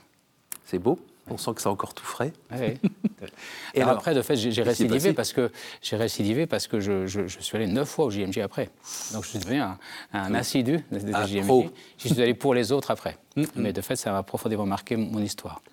C'est 0.66 0.80
beau. 0.80 0.98
On 1.30 1.38
sent 1.38 1.52
que 1.56 1.62
c'est 1.62 1.70
encore 1.70 1.94
tout 1.94 2.06
frais. 2.06 2.34
Oui. 2.52 2.78
Et 3.74 3.82
alors, 3.82 3.96
après, 3.96 4.14
de 4.14 4.22
fait, 4.22 4.36
j'ai 4.36 4.62
récidivé 4.62 5.14
parce 5.14 5.32
que 5.32 5.52
j'ai 5.82 5.96
récidivé 5.96 6.46
parce 6.48 6.68
que 6.68 6.80
je, 6.80 7.08
je, 7.08 7.28
je, 7.28 7.40
suis 7.40 7.56
allé 7.56 7.68
neuf 7.68 7.90
fois 7.90 8.06
au 8.06 8.12
JMJ 8.12 8.40
après. 8.40 8.70
Donc 9.14 9.24
je 9.24 9.30
suis 9.30 9.40
devenu 9.40 9.60
un, 9.60 9.78
un 10.12 10.34
assidu 10.36 10.80
des 10.92 11.14
ah, 11.14 11.26
JMJ. 11.26 11.70
Je 11.98 12.08
suis 12.10 12.22
allé 12.22 12.34
pour 12.34 12.54
les 12.54 12.72
autres 12.72 12.92
après. 12.92 13.18
Mm, 13.36 13.42
mm. 13.42 13.48
Mais 13.56 13.74
de 13.74 13.82
fait, 13.82 13.96
ça 13.96 14.12
m'a 14.12 14.22
profondément 14.22 14.68
marqué 14.68 14.96
mon 14.96 15.18
histoire. 15.18 15.64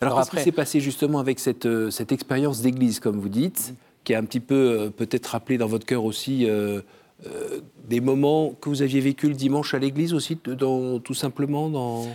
Alors, 0.00 0.14
alors 0.14 0.30
qu'est-ce 0.30 0.38
qui 0.38 0.44
s'est 0.44 0.52
passé 0.52 0.78
justement 0.78 1.18
avec 1.18 1.40
cette, 1.40 1.66
euh, 1.66 1.90
cette 1.90 2.12
expérience 2.12 2.60
d'église, 2.60 3.00
comme 3.00 3.18
vous 3.18 3.28
dites, 3.28 3.74
qui 4.04 4.14
a 4.14 4.18
un 4.20 4.24
petit 4.24 4.38
peu 4.38 4.54
euh, 4.54 4.90
peut-être 4.90 5.26
rappelé 5.26 5.58
dans 5.58 5.66
votre 5.66 5.84
cœur 5.84 6.04
aussi 6.04 6.48
euh, 6.48 6.80
euh, 7.24 7.60
des 7.88 8.00
moments 8.00 8.52
que 8.60 8.68
vous 8.68 8.82
aviez 8.82 9.00
vécu 9.00 9.28
le 9.28 9.34
dimanche 9.34 9.72
à 9.72 9.78
l'église 9.78 10.12
aussi, 10.12 10.38
dans, 10.44 10.98
tout 10.98 11.14
simplement 11.14 11.70
dans... 11.70 12.06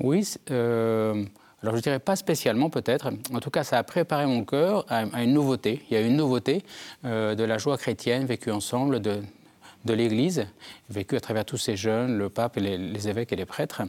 Oui. 0.00 0.28
Euh, 0.50 1.24
alors 1.62 1.74
je 1.74 1.78
ne 1.78 1.82
dirais 1.82 1.98
pas 2.00 2.16
spécialement 2.16 2.70
peut-être, 2.70 3.10
en 3.32 3.40
tout 3.40 3.50
cas 3.50 3.62
ça 3.62 3.78
a 3.78 3.82
préparé 3.84 4.26
mon 4.26 4.44
cœur 4.44 4.84
à, 4.88 5.22
une 5.22 5.32
nouveauté. 5.32 5.82
Il 5.90 5.94
y 5.94 5.96
a 5.96 6.00
une 6.00 6.16
nouveauté 6.16 6.64
euh, 7.04 7.34
de 7.34 7.44
la 7.44 7.58
joie 7.58 7.78
chrétienne 7.78 8.26
vécue 8.26 8.50
ensemble 8.50 9.00
de, 9.00 9.22
de 9.84 9.94
l'Église, 9.94 10.46
vécue 10.90 11.16
à 11.16 11.20
travers 11.20 11.44
tous 11.44 11.58
ces 11.58 11.76
jeunes, 11.76 12.16
le 12.18 12.28
pape, 12.28 12.56
et 12.56 12.60
les, 12.60 13.08
évêques 13.08 13.32
et 13.32 13.36
les 13.36 13.46
prêtres. 13.46 13.82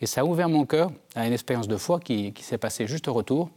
Et 0.00 0.06
ça 0.06 0.22
a 0.22 0.24
ouvert 0.24 0.48
mon 0.48 0.64
cœur 0.64 0.90
à 1.14 1.26
une 1.26 1.32
expérience 1.32 1.68
de 1.68 1.76
foi 1.76 2.00
qui, 2.00 2.32
s'est 2.40 2.58
passée 2.58 2.86
juste 2.86 3.08
au 3.08 3.12
retour. 3.12 3.50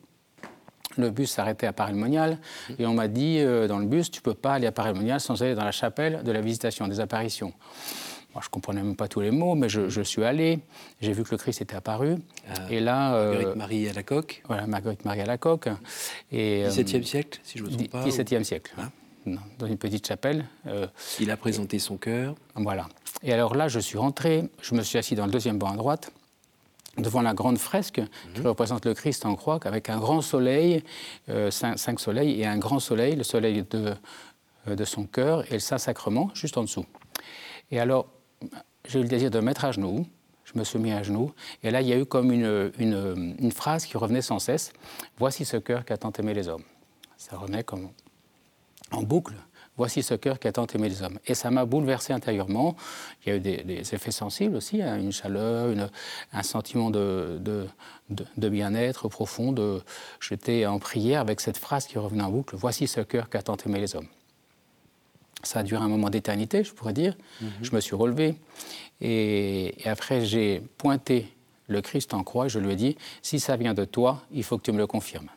Le 0.98 1.10
bus 1.10 1.32
s'arrêtait 1.32 1.68
à 1.68 1.74
Paris-le-Monial 1.74 2.38
et 2.78 2.86
on 2.86 2.94
m'a 2.94 3.08
dit 3.08 3.40
euh, 3.40 3.68
dans 3.68 3.80
le 3.80 3.86
bus, 3.86 4.12
tu 4.12 4.20
ne 4.20 4.24
peux 4.24 4.34
pas 4.34 4.56
aller 4.56 4.68
à 4.68 4.74
Paris-le-Monial 4.74 5.22
sans 5.22 5.42
aller 5.42 5.56
dans 5.56 5.64
la 5.64 5.72
chapelle 5.72 6.22
de 6.24 6.32
la 6.32 6.42
visitation, 6.42 6.88
des 6.88 7.00
apparitions. 7.00 7.54
Moi, 8.34 8.42
je 8.42 8.48
ne 8.48 8.52
comprenais 8.52 8.82
même 8.82 8.96
pas 8.96 9.10
tous 9.10 9.20
les 9.20 9.32
mots, 9.32 9.56
mais 9.56 9.68
je, 9.68 10.02
suis 10.02 10.24
allé. 10.24 10.60
J'ai 11.02 11.12
vu 11.12 11.24
que 11.24 11.32
le 11.32 11.38
Christ 11.38 11.62
était 11.62 11.76
apparu. 11.76 12.16
Ah, 12.48 12.54
et 12.70 12.80
là, 12.80 13.14
euh, 13.16 13.34
Marguerite 13.34 13.56
Marie 13.58 13.90
à 13.90 13.94
la 13.94 14.04
coque. 14.04 14.42
Voilà, 14.48 14.68
Marguerite 14.68 15.04
Marie 15.04 15.22
à 15.22 15.26
la 15.26 15.38
coque. 15.38 15.68
Et, 16.32 16.64
17e 16.66 17.00
euh, 17.00 17.04
siècle, 17.04 17.40
si 17.44 17.58
je 17.58 17.64
ne 17.64 17.70
me 17.70 17.76
trompe 17.76 17.90
pas. 17.90 18.06
17e 18.06 18.44
siècle. 18.44 18.74
Hein 18.78 18.90
dans 19.60 19.68
une 19.68 19.78
petite 19.78 20.08
chapelle. 20.08 20.46
Euh, 20.66 20.88
Il 21.20 21.30
a 21.30 21.38
présenté 21.38 21.78
son 21.78 21.98
cœur. 21.98 22.34
Voilà. 22.56 22.88
Et 23.22 23.32
alors 23.34 23.54
là, 23.54 23.68
je 23.68 23.80
suis 23.80 24.00
rentré, 24.00 24.50
je 24.64 24.74
me 24.74 24.82
suis 24.82 24.98
assis 24.98 25.14
dans 25.14 25.28
le 25.28 25.32
deuxième 25.32 25.60
banc 25.60 25.72
à 25.72 25.76
droite, 25.76 26.12
devant 26.98 27.22
la 27.22 27.36
grande 27.36 27.60
fresque 27.60 28.02
qui 28.34 28.40
mhm. 28.40 28.48
représente 28.48 28.86
le 28.86 28.96
Christ 28.96 29.26
en 29.28 29.36
croix, 29.36 29.60
avec 29.66 29.90
un 29.90 30.00
grand 30.00 30.22
soleil, 30.22 30.84
cinq, 31.52 31.78
cinq, 31.78 32.00
soleils, 32.00 32.42
et 32.42 32.48
un 32.48 32.58
grand 32.58 32.80
soleil, 32.80 33.16
le 33.16 33.24
soleil 33.24 33.64
de, 33.70 33.94
de 34.66 34.86
son 34.86 35.06
cœur, 35.06 35.46
et 35.52 35.56
le 35.56 35.60
Saint-Sacrement, 35.60 36.32
juste 36.34 36.58
en 36.58 36.64
dessous. 36.64 36.86
Et 37.70 37.80
alors, 37.80 38.08
j'ai 38.88 39.00
eu 39.00 39.04
le 39.04 39.10
désir 39.10 39.32
de 39.32 39.40
me 39.40 39.46
mettre 39.46 39.66
à 39.66 39.72
genoux. 39.72 40.06
Je 40.44 40.60
me 40.60 40.64
suis 40.64 40.80
mis 40.80 40.92
à 40.92 41.02
genoux. 41.04 41.32
Et 41.64 41.72
là, 41.72 41.82
il 41.82 41.88
y 41.88 41.94
a 41.94 41.98
eu 41.98 42.06
comme 42.06 42.32
une, 42.32 43.52
phrase 43.52 43.86
qui 43.86 43.98
revenait 43.98 44.22
sans 44.22 44.40
cesse. 44.40 44.74
Voici 45.18 45.46
ce 45.46 45.58
cœur 45.58 45.86
qui 45.86 45.94
a 45.94 45.98
tant 45.98 46.12
aimé 46.12 46.34
les 46.34 46.48
hommes. 46.48 46.64
Ça 47.18 47.38
revenait 47.38 47.64
comme 47.64 47.90
en 48.92 49.04
boucle. 49.04 49.36
Voici 49.78 50.04
ce 50.04 50.14
cœur 50.14 50.40
qui 50.40 50.48
a 50.48 50.52
tant 50.52 50.68
aimé 50.68 50.90
les 50.90 51.02
hommes. 51.02 51.18
Et 51.26 51.34
ça 51.34 51.50
m'a 51.50 51.64
bouleversé 51.64 52.12
intérieurement. 52.12 52.76
Il 53.26 53.30
y 53.30 53.32
a 53.32 53.36
eu 53.38 53.40
des, 53.40 53.94
effets 53.94 54.12
sensibles 54.12 54.58
aussi, 54.58 54.82
hein, 54.82 54.98
une 54.98 55.14
chaleur, 55.14 55.74
un 56.34 56.44
sentiment 56.44 56.90
de, 56.90 57.40
de, 57.40 57.68
de, 58.10 58.50
bien-être 58.50 59.08
profond. 59.08 59.56
J'étais 60.20 60.66
en 60.66 60.80
prière 60.80 61.22
avec 61.22 61.40
cette 61.40 61.58
phrase 61.58 61.88
qui 61.88 61.98
revenait 61.98 62.24
en 62.24 62.32
boucle. 62.32 62.56
Voici 62.58 62.88
ce 62.88 63.00
cœur 63.00 63.30
qui 63.30 63.38
a 63.38 63.42
tant 63.42 63.58
aimé 63.66 63.80
les 63.80 63.96
hommes. 63.96 64.10
Ça 65.44 65.60
a 65.60 65.64
duré 65.64 65.84
un 65.84 65.88
moment 65.88 66.10
d'éternité, 66.10 66.64
je 66.64 66.72
pourrais 66.72 66.94
dire. 66.94 67.16
Mhm. 67.42 67.50
Je 67.62 67.76
me 67.76 67.80
suis 67.80 67.96
relevé. 67.96 68.36
Et, 69.02 69.74
après, 69.86 70.26
j'ai 70.26 70.62
pointé 70.78 71.28
le 71.68 71.82
Christ 71.82 72.14
en 72.14 72.24
croix 72.24 72.46
et 72.46 72.50
je 72.50 72.60
lui 72.60 72.74
ai 72.74 72.76
dit 72.76 72.98
Si 73.22 73.40
ça 73.40 73.56
vient 73.58 73.74
de 73.74 73.86
toi, 73.86 74.24
il 74.32 74.44
faut 74.44 74.58
que 74.58 74.64
tu 74.64 74.72
me 74.72 74.78
le 74.78 74.88
confirmes. 74.88 75.30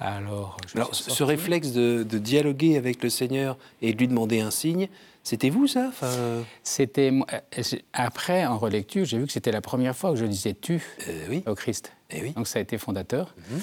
Alors, 0.00 0.56
ce 0.92 1.24
réflexe 1.24 1.72
de, 1.72 2.02
dialoguer 2.04 2.76
avec 2.76 3.02
le 3.02 3.10
Seigneur 3.10 3.58
et 3.82 3.92
de 3.92 3.98
lui 3.98 4.06
demander 4.06 4.40
un 4.40 4.52
signe, 4.52 4.88
c'était 5.28 5.50
vous 5.50 5.66
ça 5.66 5.88
enfin... 5.88 6.42
C'était 6.62 7.12
euh, 7.12 7.62
après 7.92 8.46
en 8.46 8.56
relecture, 8.56 9.04
j'ai 9.04 9.18
vu 9.18 9.26
que 9.26 9.32
c'était 9.32 9.52
la 9.52 9.60
première 9.60 9.94
fois 9.94 10.12
que 10.12 10.16
je 10.16 10.24
disais 10.24 10.56
tu 10.58 10.82
euh, 11.06 11.40
au 11.44 11.54
Christ. 11.54 11.92
Et 12.08 12.16
eh 12.16 12.22
oui. 12.22 12.30
Donc 12.32 12.46
ça 12.46 12.58
a 12.58 12.62
été 12.62 12.78
fondateur. 12.78 13.34
Mhm. 13.36 13.60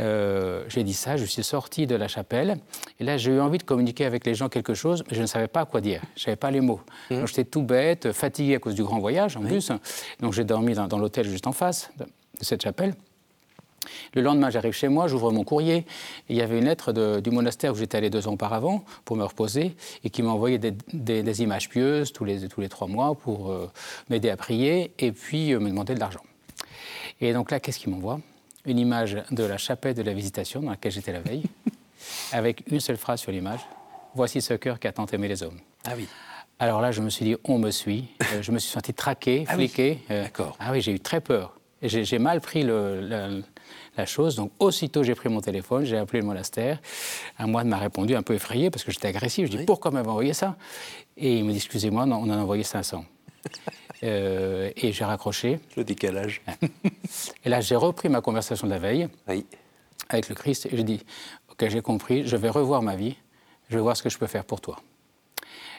Euh, 0.00 0.64
j'ai 0.68 0.82
dit 0.82 0.94
ça, 0.94 1.18
je 1.18 1.26
suis 1.26 1.44
sorti 1.44 1.86
de 1.86 1.94
la 1.94 2.08
chapelle, 2.08 2.56
et 3.00 3.04
là 3.04 3.18
j'ai 3.18 3.32
eu 3.32 3.40
envie 3.40 3.58
de 3.58 3.64
communiquer 3.64 4.06
avec 4.06 4.24
les 4.24 4.34
gens 4.34 4.48
quelque 4.48 4.72
chose, 4.72 5.04
mais 5.10 5.14
je 5.14 5.20
ne 5.20 5.26
savais 5.26 5.46
pas 5.46 5.66
quoi 5.66 5.82
dire, 5.82 6.00
je 6.16 6.22
ne 6.22 6.24
savais 6.24 6.36
pas 6.36 6.50
les 6.50 6.62
mots. 6.62 6.80
Mmh. 7.10 7.26
J'étais 7.26 7.44
tout 7.44 7.62
bête, 7.62 8.12
fatigué 8.12 8.54
à 8.54 8.58
cause 8.58 8.74
du 8.74 8.82
grand 8.82 8.98
voyage 8.98 9.36
en 9.36 9.42
plus, 9.42 9.72
donc 10.20 10.32
j'ai 10.32 10.44
dormi 10.44 10.72
dans, 10.72 10.98
l'hôtel 10.98 11.28
juste 11.28 11.46
en 11.46 11.52
face 11.52 11.90
de, 11.98 12.06
cette 12.40 12.62
chapelle. 12.62 12.94
Le 14.14 14.22
lendemain, 14.22 14.50
j'arrive 14.50 14.72
chez 14.72 14.88
moi, 14.88 15.06
j'ouvre 15.08 15.32
mon 15.32 15.44
courrier. 15.44 15.86
il 16.28 16.36
y 16.36 16.42
avait 16.42 16.58
une 16.58 16.64
lettre 16.64 16.92
du 17.20 17.30
monastère 17.30 17.72
où 17.72 17.76
j'étais 17.76 17.98
allé 17.98 18.10
deux 18.10 18.28
ans 18.28 18.32
auparavant 18.32 18.84
pour 19.04 19.16
me 19.16 19.24
reposer 19.24 19.76
et 20.02 20.10
qui 20.10 20.22
m'envoyait 20.22 20.58
des, 20.58 20.72
des, 20.92 21.42
images 21.42 21.68
pieuses 21.68 22.12
tous 22.12 22.24
les, 22.24 22.48
tous 22.48 22.60
les 22.60 22.68
trois 22.68 22.86
mois 22.86 23.14
pour 23.14 23.50
euh, 23.50 23.70
m'aider 24.08 24.30
à 24.30 24.36
prier 24.36 24.92
et 24.98 25.12
puis 25.12 25.52
euh, 25.52 25.60
me 25.60 25.68
demander 25.68 25.94
de 25.94 26.00
l'argent. 26.00 26.22
Et 27.20 27.32
donc 27.32 27.50
là, 27.50 27.60
qu'est-ce 27.60 27.78
qu'il 27.78 27.90
m'envoie? 27.90 28.20
Une 28.66 28.78
image 28.78 29.22
de 29.30 29.44
la 29.44 29.58
chapelle 29.58 29.94
de 29.94 30.02
la 30.02 30.14
Visitation 30.14 30.60
dans 30.60 30.70
laquelle 30.70 30.92
j'étais 30.92 31.12
la 31.12 31.20
veille, 31.20 31.44
avec 32.32 32.64
une 32.70 32.80
seule 32.80 32.96
phrase 32.96 33.20
sur 33.20 33.32
l'image 33.32 33.60
Voici 34.14 34.40
ce 34.40 34.54
cœur 34.54 34.78
qui 34.78 34.86
a 34.86 34.92
tant 34.92 35.06
aimé 35.06 35.26
les 35.26 35.42
hommes. 35.42 35.58
Ah 35.84 35.94
oui. 35.96 36.06
Alors 36.60 36.80
là, 36.80 36.92
je 36.92 37.02
me 37.02 37.10
suis 37.10 37.24
dit, 37.24 37.36
on 37.44 37.58
me 37.58 37.70
suit. 37.70 38.06
Euh, 38.22 38.42
je 38.42 38.52
me 38.52 38.58
suis 38.58 38.70
senti 38.70 38.94
traqué, 38.94 39.44
ah 39.48 39.54
fliqué. 39.54 39.98
Euh, 40.10 40.22
D'accord. 40.22 40.56
Ah 40.60 40.70
oui, 40.70 40.80
j'ai 40.80 40.92
eu 40.92 41.00
très 41.00 41.20
peur. 41.20 41.58
J'ai 41.82 42.18
mal 42.18 42.40
pris 42.40 42.62
le, 42.62 43.42
la, 43.96 44.06
chose. 44.06 44.36
Donc, 44.36 44.52
aussitôt, 44.58 45.02
j'ai 45.02 45.14
pris 45.14 45.28
mon 45.28 45.40
téléphone, 45.40 45.84
j'ai 45.84 45.96
appelé 45.96 46.20
le 46.20 46.26
monastère. 46.26 46.80
Un 47.38 47.46
moine 47.46 47.68
m'a 47.68 47.78
répondu 47.78 48.14
un 48.14 48.22
peu 48.22 48.34
effrayé 48.34 48.70
parce 48.70 48.84
que 48.84 48.92
j'étais 48.92 49.08
agressif. 49.08 49.50
Je 49.50 49.56
dis, 49.56 49.64
pourquoi 49.64 49.90
m'avez 49.90 50.08
envoyé 50.08 50.32
ça? 50.32 50.56
Et 51.16 51.38
il 51.38 51.44
me 51.44 51.50
dit, 51.50 51.58
excusez-moi, 51.58 52.04
on 52.04 52.12
en 52.12 52.30
a 52.30 52.36
envoyé 52.36 52.62
500. 52.62 53.04
Euh, 54.02 54.70
et 54.76 54.92
j'ai 54.92 55.04
raccroché. 55.04 55.60
Le 55.76 55.84
décalage. 55.84 56.42
Et 57.44 57.48
là, 57.48 57.62
j'ai 57.62 57.76
repris 57.76 58.10
ma 58.10 58.20
conversation 58.20 58.66
de 58.66 58.72
la 58.72 58.78
veille 58.78 59.08
avec 60.10 60.28
le 60.28 60.34
Christ 60.34 60.66
et 60.66 60.76
j'ai 60.76 60.82
dit 60.82 61.00
Ok, 61.50 61.66
j'ai 61.68 61.80
compris, 61.80 62.26
je 62.26 62.36
vais 62.36 62.50
revoir 62.50 62.82
ma 62.82 62.96
vie, 62.96 63.16
je 63.70 63.76
vais 63.76 63.80
voir 63.80 63.96
ce 63.96 64.02
que 64.02 64.10
je 64.10 64.18
peux 64.18 64.26
faire 64.26 64.44
pour 64.44 64.60
toi. 64.60 64.76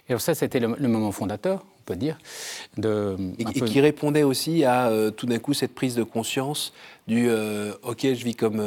Et 0.07 0.17
ça, 0.19 0.35
c'était 0.35 0.59
le, 0.59 0.87
moment 0.87 1.11
fondateur, 1.11 1.65
on 1.79 1.83
peut 1.83 1.95
dire. 1.95 2.17
De, 2.77 3.17
et, 3.39 3.61
qui 3.61 3.81
répondait 3.81 4.23
aussi 4.23 4.63
à 4.63 4.87
euh, 4.87 5.11
tout 5.11 5.25
d'un 5.25 5.39
coup 5.39 5.53
cette 5.53 5.73
prise 5.73 5.95
de 5.95 6.03
conscience 6.03 6.73
du 7.07 7.27
euh, 7.29 7.73
Ok, 7.83 8.01
je 8.01 8.23
vis 8.23 8.35
comme 8.35 8.61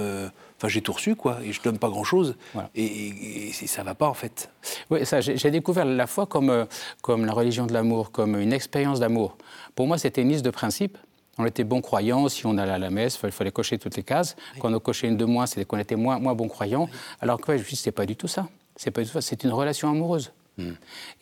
Enfin, 0.58 0.66
j'ai 0.66 0.82
tout 0.82 0.92
reçu, 0.92 1.14
quoi, 1.14 1.38
et 1.44 1.52
je 1.52 1.62
donne 1.62 1.78
pas 1.78 1.88
grand-chose. 1.88 2.34
Et, 2.74 3.52
ça 3.52 3.62
ne 3.62 3.68
ça 3.68 3.82
va 3.84 3.94
pas, 3.94 4.08
en 4.08 4.14
fait. 4.14 4.50
Oui, 4.90 5.06
ça, 5.06 5.20
j'ai 5.20 5.50
découvert 5.52 5.84
la 5.84 6.08
foi 6.08 6.26
comme, 6.26 6.50
euh, 6.50 6.64
comme 7.00 7.24
la 7.24 7.32
religion 7.32 7.64
de 7.64 7.72
l'amour, 7.72 8.10
comme 8.10 8.36
une 8.36 8.52
expérience 8.52 8.98
d'amour. 8.98 9.38
Pour 9.76 9.86
moi, 9.86 9.98
c'était 9.98 10.22
une 10.22 10.30
liste 10.30 10.44
de 10.44 10.50
principes. 10.50 10.98
On 11.38 11.46
était 11.46 11.62
bons 11.62 11.80
croyants, 11.80 12.28
si 12.28 12.44
on 12.44 12.58
allait 12.58 12.72
à 12.72 12.78
la 12.78 12.90
messe, 12.90 13.20
il 13.22 13.30
fallait 13.30 13.52
cocher 13.52 13.78
toutes 13.78 13.96
les 13.96 14.02
cases. 14.02 14.34
Quand 14.58 14.74
on 14.74 14.80
cochait 14.80 15.06
une 15.06 15.16
de 15.16 15.24
moins, 15.24 15.46
c'était 15.46 15.64
qu'on 15.64 15.78
était 15.78 15.94
moins, 15.94 16.18
moins 16.18 16.34
bons 16.34 16.48
croyants. 16.48 16.88
Alors 17.20 17.40
que 17.40 17.56
je 17.56 17.76
c'est 17.76 17.92
pas 17.92 18.06
du 18.06 18.16
tout 18.16 18.26
ça. 18.26 18.48
C'est 18.74 18.90
pas 18.90 19.02
du 19.02 19.06
tout 19.06 19.12
ça. 19.12 19.20
C'est 19.20 19.44
une 19.44 19.52
relation 19.52 19.88
amoureuse. 19.88 20.32
Hmm. 20.56 20.72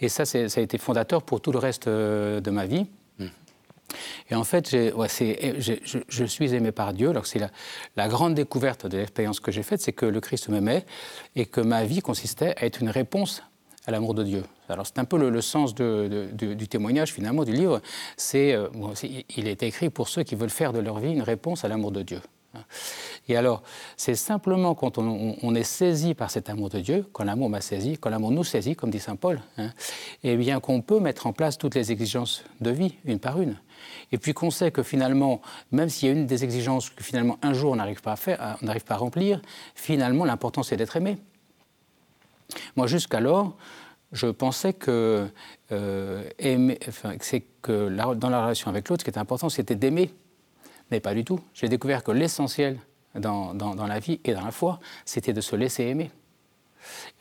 Et 0.00 0.08
ça, 0.08 0.25
ça 0.25 0.38
a 0.38 0.61
été 0.61 0.78
fondateur 0.78 1.23
pour 1.23 1.42
tout 1.42 1.52
le 1.52 1.58
reste 1.58 1.88
euh, 1.88 2.40
de 2.40 2.50
ma 2.50 2.64
vie. 2.64 2.87
Et 4.30 4.34
en 4.34 4.44
fait, 4.44 4.70
je, 4.70 6.24
suis 6.24 6.54
aimé 6.54 6.72
par 6.72 6.92
Dieu. 6.92 7.12
C'est 7.24 7.40
la, 7.96 8.08
grande 8.08 8.34
découverte 8.34 8.86
de 8.86 8.98
l'expérience 8.98 9.40
que 9.40 9.52
j'ai 9.52 9.62
faite, 9.62 9.80
c'est 9.80 9.92
que 9.92 10.06
le 10.06 10.20
Christ 10.20 10.48
m'aimait 10.48 10.84
et 11.34 11.46
que 11.46 11.60
ma 11.60 11.84
vie 11.84 12.00
consistait 12.00 12.54
à 12.56 12.66
être 12.66 12.80
une 12.80 12.90
réponse 12.90 13.42
à 13.86 13.90
l'amour 13.90 14.14
de 14.14 14.24
Dieu. 14.24 14.42
Alors 14.68 14.86
c'est 14.86 14.98
un 14.98 15.04
peu 15.04 15.16
le, 15.16 15.40
sens 15.40 15.74
du 15.74 16.68
témoignage 16.68 17.12
finalement 17.12 17.44
du 17.44 17.52
livre. 17.52 17.80
C'est, 18.16 18.52
euh, 18.52 18.68
il 19.36 19.46
est 19.46 19.62
écrit 19.62 19.90
pour 19.90 20.08
ceux 20.08 20.24
qui 20.24 20.34
veulent 20.34 20.50
faire 20.50 20.72
de 20.72 20.80
leur 20.80 20.98
vie 20.98 21.12
une 21.12 21.22
réponse 21.22 21.64
à 21.64 21.68
l'amour 21.68 21.92
de 21.92 22.02
Dieu. 22.02 22.20
Et 23.28 23.36
alors, 23.36 23.62
c'est 23.96 24.14
simplement 24.14 24.75
quand 24.75 24.98
on, 24.98 25.54
est 25.54 25.62
saisi 25.62 26.14
par 26.14 26.30
cet 26.30 26.48
amour 26.48 26.68
de 26.68 26.80
Dieu, 26.80 27.06
quand 27.12 27.25
l'amour 27.25 27.50
m'a 27.50 27.60
saisi, 27.60 27.98
quand 27.98 28.10
l'amour 28.10 28.30
nous 28.30 28.44
saisit, 28.44 28.76
comme 28.76 28.90
dit 28.90 29.00
saint 29.00 29.16
Paul, 29.16 29.40
hein, 29.58 29.70
eh 30.22 30.36
bien 30.36 30.60
qu'on 30.60 30.80
peut 30.80 31.00
mettre 31.00 31.26
en 31.26 31.32
place 31.32 31.58
toutes 31.58 31.75
les 31.75 31.90
exigences 31.90 32.44
de 32.60 32.70
vie, 32.70 32.94
une 33.04 33.18
par 33.18 33.40
une. 33.40 33.56
Et 34.12 34.18
puis 34.18 34.32
qu'on 34.32 34.50
sait 34.50 34.70
que 34.70 34.82
finalement, 34.82 35.40
même 35.72 35.88
s'il 35.88 36.08
y 36.08 36.12
a 36.12 36.14
une 36.14 36.26
des 36.26 36.44
exigences 36.44 36.90
que 36.90 37.02
finalement 37.02 37.38
un 37.42 37.52
jour 37.52 37.72
on 37.72 37.76
n'arrive 37.76 38.00
pas 38.00 38.12
à 38.12 38.16
faire, 38.16 38.58
on 38.62 38.66
n'arrive 38.66 38.84
pas 38.84 38.94
à 38.94 38.98
remplir, 38.98 39.42
finalement 39.75 40.25
l'important 40.25 40.62
c'est 40.62 40.76
d'être 40.76 40.96
aimé. 40.96 41.18
Moi 42.76 42.86
jusqu'alors, 42.86 43.56
je 44.12 44.28
pensais 44.28 44.72
que, 44.72 45.26
c'est 45.68 47.44
que 47.62 48.14
dans 48.14 48.30
la 48.30 48.42
relation 48.42 48.70
avec 48.70 48.88
l'autre, 48.88 49.02
ce 49.02 49.04
qui 49.04 49.10
était 49.10 49.18
important, 49.18 49.48
c'était 49.48 49.75
d'aimer. 49.75 50.12
Mais 50.90 51.00
pas 51.00 51.14
du 51.14 51.24
tout. 51.24 51.40
J'ai 51.54 51.68
découvert 51.68 52.04
que 52.04 52.12
l'essentiel 52.12 52.78
dans, 53.14 53.54
dans, 53.54 53.86
la 53.86 53.98
vie 53.98 54.20
et 54.24 54.34
dans 54.34 54.44
la 54.44 54.50
foi, 54.50 54.80
c'était 55.04 55.32
de 55.32 55.40
se 55.40 55.56
laisser 55.56 55.84
aimer. 55.84 56.10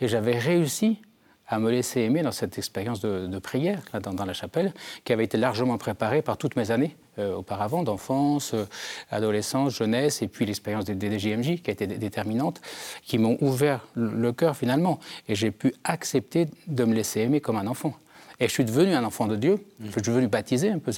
Et 0.01 0.07
j'avais 0.07 0.37
réussi 0.37 1.01
à 1.47 1.59
me 1.59 1.69
laisser 1.69 2.01
aimer 2.01 2.23
dans 2.23 2.31
cette 2.31 2.57
expérience 2.57 3.01
de, 3.01 3.39
prière 3.39 3.81
dans, 4.01 4.25
la 4.25 4.33
chapelle, 4.33 4.73
qui 5.03 5.13
avait 5.13 5.25
été 5.25 5.37
largement 5.37 5.77
préparée 5.77 6.23
par 6.23 6.37
toutes 6.37 6.55
mes 6.55 6.71
années 6.71 6.95
euh, 7.19 7.35
auparavant, 7.35 7.83
d'enfance, 7.83 8.55
euh, 8.55 8.65
adolescence, 9.11 9.75
jeunesse, 9.75 10.23
et 10.23 10.27
puis 10.27 10.45
l'expérience 10.45 10.85
des, 10.85 10.95
DGMJ 10.95 11.61
qui 11.61 11.69
a 11.69 11.73
été 11.73 11.85
déterminante, 11.85 12.61
qui 13.03 13.19
m'ont 13.19 13.37
ouvert 13.41 13.85
le 13.93 14.31
cœur 14.31 14.57
finalement. 14.57 14.99
Et 15.27 15.35
j'ai 15.35 15.51
pu 15.51 15.75
accepter 15.83 16.47
de 16.67 16.83
me 16.83 16.95
laisser 16.95 17.21
aimer 17.21 17.41
comme 17.41 17.57
un 17.57 17.67
enfant. 17.67 17.93
Et 18.39 18.47
je 18.47 18.51
suis 18.51 18.65
devenu 18.65 18.93
un 18.93 19.03
enfant 19.03 19.27
de 19.27 19.35
Dieu. 19.35 19.57
Je 19.83 19.91
suis 19.91 20.01
devenu 20.01 20.27
baptisé 20.27 20.69
un 20.69 20.79
peu. 20.79 20.91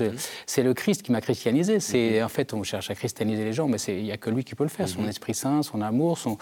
C'est 0.45 0.63
le 0.63 0.73
Christ 0.73 1.03
qui 1.03 1.11
m'a 1.11 1.21
christianisé. 1.21 1.79
C'est 1.79 2.23
en 2.23 2.29
fait, 2.29 2.53
on 2.53 2.63
cherche 2.63 2.89
à 2.89 2.95
christianiser 2.95 3.43
les 3.43 3.53
gens, 3.53 3.67
mais 3.67 3.77
il 3.87 4.03
n'y 4.03 4.11
a 4.11 4.17
que 4.17 4.29
lui 4.29 4.43
qui 4.43 4.55
peut 4.55 4.63
le 4.63 4.69
faire. 4.69 4.87
Son 4.87 5.01
mhm. 5.01 5.09
Esprit 5.09 5.33
Saint, 5.33 5.63
son 5.63 5.81
amour, 5.81 6.17
son... 6.17 6.37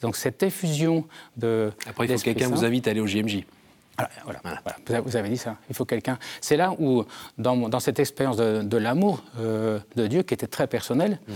donc 0.00 0.16
cette 0.16 0.42
effusion 0.42 1.06
de. 1.36 1.72
Après, 1.86 2.06
il 2.06 2.12
faut 2.12 2.18
que 2.18 2.22
quelqu'un 2.22 2.48
vous 2.48 2.64
invite 2.64 2.88
à 2.88 2.90
aller 2.90 3.00
au 3.00 3.06
JMJ. 3.06 3.44
Voilà, 4.22 4.40
voilà, 4.42 5.00
Vous 5.00 5.16
avez 5.16 5.28
dit 5.28 5.36
ça. 5.36 5.56
Il 5.68 5.74
faut 5.74 5.84
quelqu'un. 5.84 6.18
C'est 6.40 6.56
là 6.56 6.72
où, 6.78 7.04
dans, 7.36 7.80
cette 7.80 7.98
expérience 7.98 8.36
de, 8.36 8.76
l'amour 8.76 9.24
euh, 9.40 9.80
de 9.96 10.06
Dieu, 10.06 10.22
qui 10.22 10.34
était 10.34 10.46
très 10.46 10.68
personnelle, 10.68 11.18
mhm. 11.26 11.34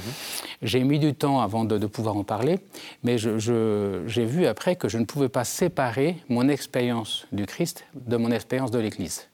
j'ai 0.62 0.84
mis 0.84 0.98
du 0.98 1.14
temps 1.14 1.40
avant 1.40 1.64
de, 1.64 1.86
pouvoir 1.86 2.16
en 2.16 2.24
parler, 2.24 2.60
mais 3.02 3.18
j'ai 3.18 4.24
vu 4.24 4.46
après 4.46 4.76
que 4.76 4.88
je 4.88 4.98
ne 4.98 5.04
pouvais 5.04 5.28
pas 5.28 5.44
séparer 5.44 6.18
mon 6.28 6.48
expérience 6.48 7.26
du 7.32 7.46
Christ 7.46 7.84
de 7.94 8.16
mon 8.16 8.30
expérience 8.30 8.70
de 8.70 8.78
l'Église. 8.78 9.28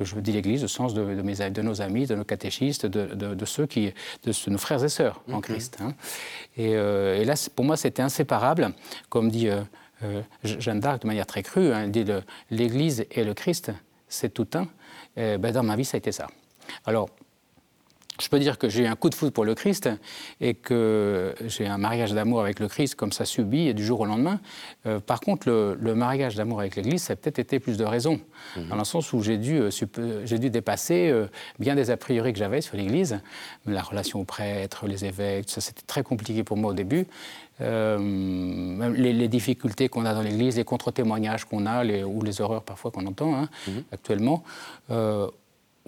Je 0.00 0.18
dis 0.18 0.32
l'Église 0.32 0.64
au 0.64 0.68
sens 0.68 0.92
de, 0.92 1.02
mes, 1.02 1.50
de 1.50 1.62
nos 1.62 1.80
amis, 1.80 2.06
de 2.06 2.16
nos 2.16 2.24
catéchistes, 2.24 2.86
de, 2.86 3.44
ceux 3.44 3.66
qui, 3.66 3.92
de 4.24 4.50
nos 4.50 4.58
frères 4.58 4.82
et 4.82 4.88
sœurs 4.88 5.22
en 5.30 5.36
mhm. 5.36 5.42
Christ. 5.42 5.78
Hein. 5.80 5.94
Euh, 6.58 7.20
et, 7.20 7.24
là, 7.24 7.34
pour 7.54 7.64
moi, 7.64 7.76
c'était 7.76 8.02
inséparable, 8.02 8.72
comme 9.08 9.30
dit. 9.30 9.48
Euh, 9.48 9.62
Jeanne 10.42 10.80
d'Arc, 10.80 11.02
de 11.02 11.06
manière 11.06 11.26
très 11.26 11.42
crue, 11.42 11.72
hein, 11.72 11.88
dit 11.88 12.04
l'Église 12.50 13.06
et 13.10 13.24
le 13.24 13.34
Christ, 13.34 13.72
c'est 14.08 14.32
tout 14.32 14.48
un. 14.54 14.66
Ben, 15.16 15.52
dans 15.52 15.62
ma 15.62 15.76
vie, 15.76 15.84
ça 15.84 15.96
a 15.96 15.98
été 15.98 16.12
ça. 16.12 16.26
Alors, 16.84 17.08
je 18.20 18.28
peux 18.28 18.38
dire 18.38 18.58
que 18.58 18.68
j'ai 18.68 18.84
eu 18.84 18.86
un 18.86 18.94
coup 18.94 19.10
de 19.10 19.14
foudre 19.14 19.32
pour 19.32 19.44
le 19.44 19.54
Christ 19.54 19.88
et 20.40 20.54
que 20.54 21.34
j'ai 21.46 21.66
un 21.66 21.78
mariage 21.78 22.12
d'amour 22.12 22.40
avec 22.40 22.60
le 22.60 22.68
Christ 22.68 22.94
comme 22.94 23.10
ça 23.10 23.24
subit 23.24 23.74
du 23.74 23.84
jour 23.84 24.00
au 24.00 24.06
lendemain. 24.06 24.40
Euh, 24.86 25.00
par 25.00 25.20
contre, 25.20 25.48
le, 25.48 25.94
mariage 25.94 26.36
d'amour 26.36 26.60
avec 26.60 26.76
l'Église, 26.76 27.02
ça 27.02 27.14
a 27.14 27.16
peut-être 27.16 27.40
été 27.40 27.58
plus 27.58 27.76
de 27.76 27.84
raisons, 27.84 28.20
mhm. 28.56 28.68
dans 28.68 28.76
le 28.76 28.84
sens 28.84 29.12
où 29.12 29.22
j'ai 29.22 29.36
dû, 29.36 29.58
euh, 29.58 29.70
j'ai 30.24 30.38
dû 30.38 30.50
dépasser 30.50 31.08
euh, 31.10 31.26
bien 31.58 31.74
des 31.74 31.90
a 31.90 31.96
priori 31.96 32.32
que 32.32 32.38
j'avais 32.38 32.60
sur 32.60 32.76
l'Église, 32.76 33.20
la 33.66 33.82
relation 33.82 34.20
aux 34.20 34.24
prêtres, 34.24 34.86
les 34.86 35.04
évêques, 35.04 35.50
ça 35.50 35.60
c'était 35.60 35.82
très 35.86 36.02
compliqué 36.02 36.44
pour 36.44 36.56
moi 36.56 36.70
au 36.70 36.74
début. 36.74 37.06
Les, 37.60 39.28
difficultés 39.28 39.88
qu'on 39.88 40.04
a 40.04 40.14
dans 40.14 40.22
l'Église, 40.22 40.56
les 40.56 40.64
contre-témoignages 40.64 41.44
qu'on 41.44 41.66
a, 41.66 41.84
les, 41.84 42.04
ou 42.04 42.22
les 42.22 42.40
horreurs 42.40 42.62
parfois 42.62 42.90
qu'on 42.90 43.06
entend 43.06 43.34
hein, 43.34 43.48
mhm. 43.68 43.84
actuellement, 43.92 44.42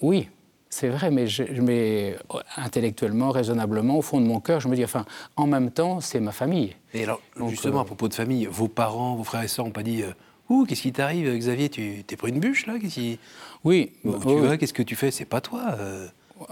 oui, 0.03 0.29
c'est 0.69 0.89
vrai, 0.89 1.11
mais, 1.11 1.27
je, 1.27 1.43
mais 1.63 2.17
intellectuellement, 2.57 3.31
raisonnablement, 3.31 3.97
au 3.97 4.03
fond 4.03 4.21
de 4.21 4.27
mon 4.27 4.41
cœur, 4.41 4.61
je 4.61 4.69
me 4.69 4.77
dis, 4.77 4.85
enfin, 4.85 5.05
en 5.37 5.47
même 5.47 5.71
temps, 5.71 6.01
c'est 6.01 6.21
ma 6.21 6.33
famille. 6.33 6.75
Et 6.93 7.05
alors, 7.05 7.21
justement, 7.49 7.79
à 7.79 7.83
euh, 7.83 7.87
propos 7.87 8.09
de 8.09 8.15
famille, 8.15 8.47
vos 8.47 8.69
parents, 8.69 9.15
vos 9.15 9.25
frères 9.25 9.43
et 9.43 9.49
sœurs 9.49 9.65
n'ont 9.65 9.71
pas 9.71 9.83
dit, 9.83 10.03
euh, 10.03 10.11
ouh, 10.51 10.67
qu'est-ce 10.67 10.83
qui 10.83 10.93
t'arrive, 10.93 11.35
Xavier 11.35 11.71
Tu 11.71 12.05
t'es 12.07 12.17
pris 12.17 12.31
une 12.31 12.41
bûche, 12.41 12.67
là 12.67 12.79
qui... 12.79 13.19
Oui. 13.65 13.93
tu 14.03 14.59
qu'est-ce 14.59 14.75
que 14.75 14.83
tu 14.83 14.97
fais 14.97 15.11
C'est 15.11 15.25
pas 15.25 15.41
toi. 15.41 15.63
Euh. 15.79 16.09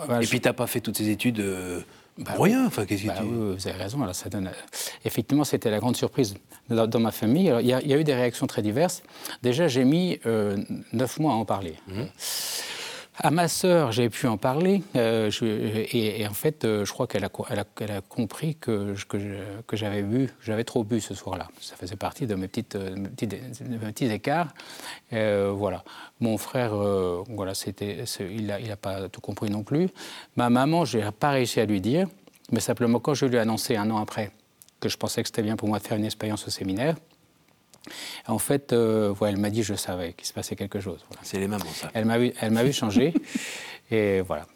Bah, 0.08 0.22
et 0.22 0.26
puis, 0.26 0.40
tu 0.40 0.48
n'as 0.48 0.54
pas 0.54 0.66
fait 0.66 0.80
toutes 0.80 0.96
ces 0.96 1.10
études 1.10 1.44
bah 2.18 2.32
pour 2.34 2.44
rien. 2.44 2.66
Enfin, 2.66 2.84
qu'est-ce 2.86 3.02
que 3.02 3.08
bah 3.08 3.22
vous 3.22 3.68
avez 3.68 3.78
raison. 3.82 4.02
Alors, 4.02 4.14
ça 4.14 4.28
donne... 4.28 4.50
Effectivement, 5.04 5.44
c'était 5.44 5.70
la 5.70 5.80
grande 5.80 5.96
surprise 5.96 6.34
dans, 6.68 7.00
ma 7.00 7.10
famille. 7.10 7.52
il, 7.60 7.66
y 7.66 7.72
a, 7.72 7.98
eu 7.98 8.04
des 8.04 8.14
réactions 8.14 8.46
très 8.46 8.62
diverses. 8.62 9.02
Déjà, 9.42 9.68
j'ai 9.68 9.84
mis 9.84 10.20
neuf 10.92 11.18
mois 11.18 11.32
à 11.32 11.36
en 11.36 11.44
parler. 11.44 11.74
Mmh. 11.88 12.02
À 13.16 13.30
ma 13.30 13.46
sœur, 13.46 13.92
j'ai 13.92 14.10
pu 14.10 14.26
en 14.26 14.36
parler, 14.36 14.82
euh, 14.96 15.30
et, 15.40 16.26
en 16.26 16.34
fait, 16.34 16.64
euh, 16.64 16.84
je 16.84 16.92
crois 16.92 17.06
qu'elle 17.06 17.24
a, 17.24 18.00
compris 18.08 18.56
que, 18.56 18.94
j'avais 19.72 20.02
bu, 20.02 20.30
j'avais 20.42 20.64
trop 20.64 20.82
bu 20.82 21.00
ce 21.00 21.14
soir-là. 21.14 21.46
Ça 21.60 21.76
faisait 21.76 21.94
partie 21.94 22.26
de 22.26 22.34
mes, 22.34 22.48
petites, 22.48 22.76
petits, 22.76 24.06
écarts. 24.06 24.52
Euh, 25.12 25.52
voilà. 25.54 25.84
Mon 26.18 26.38
frère, 26.38 26.74
voilà, 27.28 27.54
c'était, 27.54 28.04
il 28.18 28.46
n'a 28.46 28.76
pas 28.76 29.08
tout 29.08 29.20
compris 29.20 29.48
non 29.48 29.62
plus. 29.62 29.88
Ma 30.34 30.50
maman, 30.50 30.84
je 30.84 30.98
n'ai 30.98 31.10
pas 31.12 31.30
réussi 31.30 31.60
à 31.60 31.66
lui 31.66 31.80
dire, 31.80 32.08
mais 32.50 32.60
simplement 32.60 32.98
quand 32.98 33.14
je 33.14 33.26
lui 33.26 33.36
ai 33.36 33.40
annoncé 33.40 33.76
un 33.76 33.90
an 33.92 33.98
après 33.98 34.32
que 34.80 34.88
je 34.88 34.96
pensais 34.96 35.22
que 35.22 35.28
c'était 35.28 35.42
bien 35.42 35.54
pour 35.54 35.68
moi 35.68 35.78
de 35.78 35.84
faire 35.84 35.96
une 35.96 36.04
expérience 36.04 36.48
au 36.48 36.50
séminaire, 36.50 36.96
en 38.26 38.38
fait, 38.38 38.72
euh, 38.72 39.14
elle 39.26 39.36
m'a 39.36 39.50
dit, 39.50 39.62
je 39.62 39.74
savais 39.74 40.12
qu'il 40.12 40.26
se 40.26 40.32
passait 40.32 40.56
quelque 40.56 40.80
chose. 40.80 41.04
C'est 41.22 41.38
les 41.38 41.48
mamans, 41.48 41.64
ça. 41.74 41.90
Elle 41.94 42.04
m'a 42.04 42.18
vu, 42.18 42.32
elle 42.40 42.52
m'a 42.52 42.64
vu 42.64 42.72
changer. 42.72 43.14
et 43.90 44.20
voilà. 44.20 44.46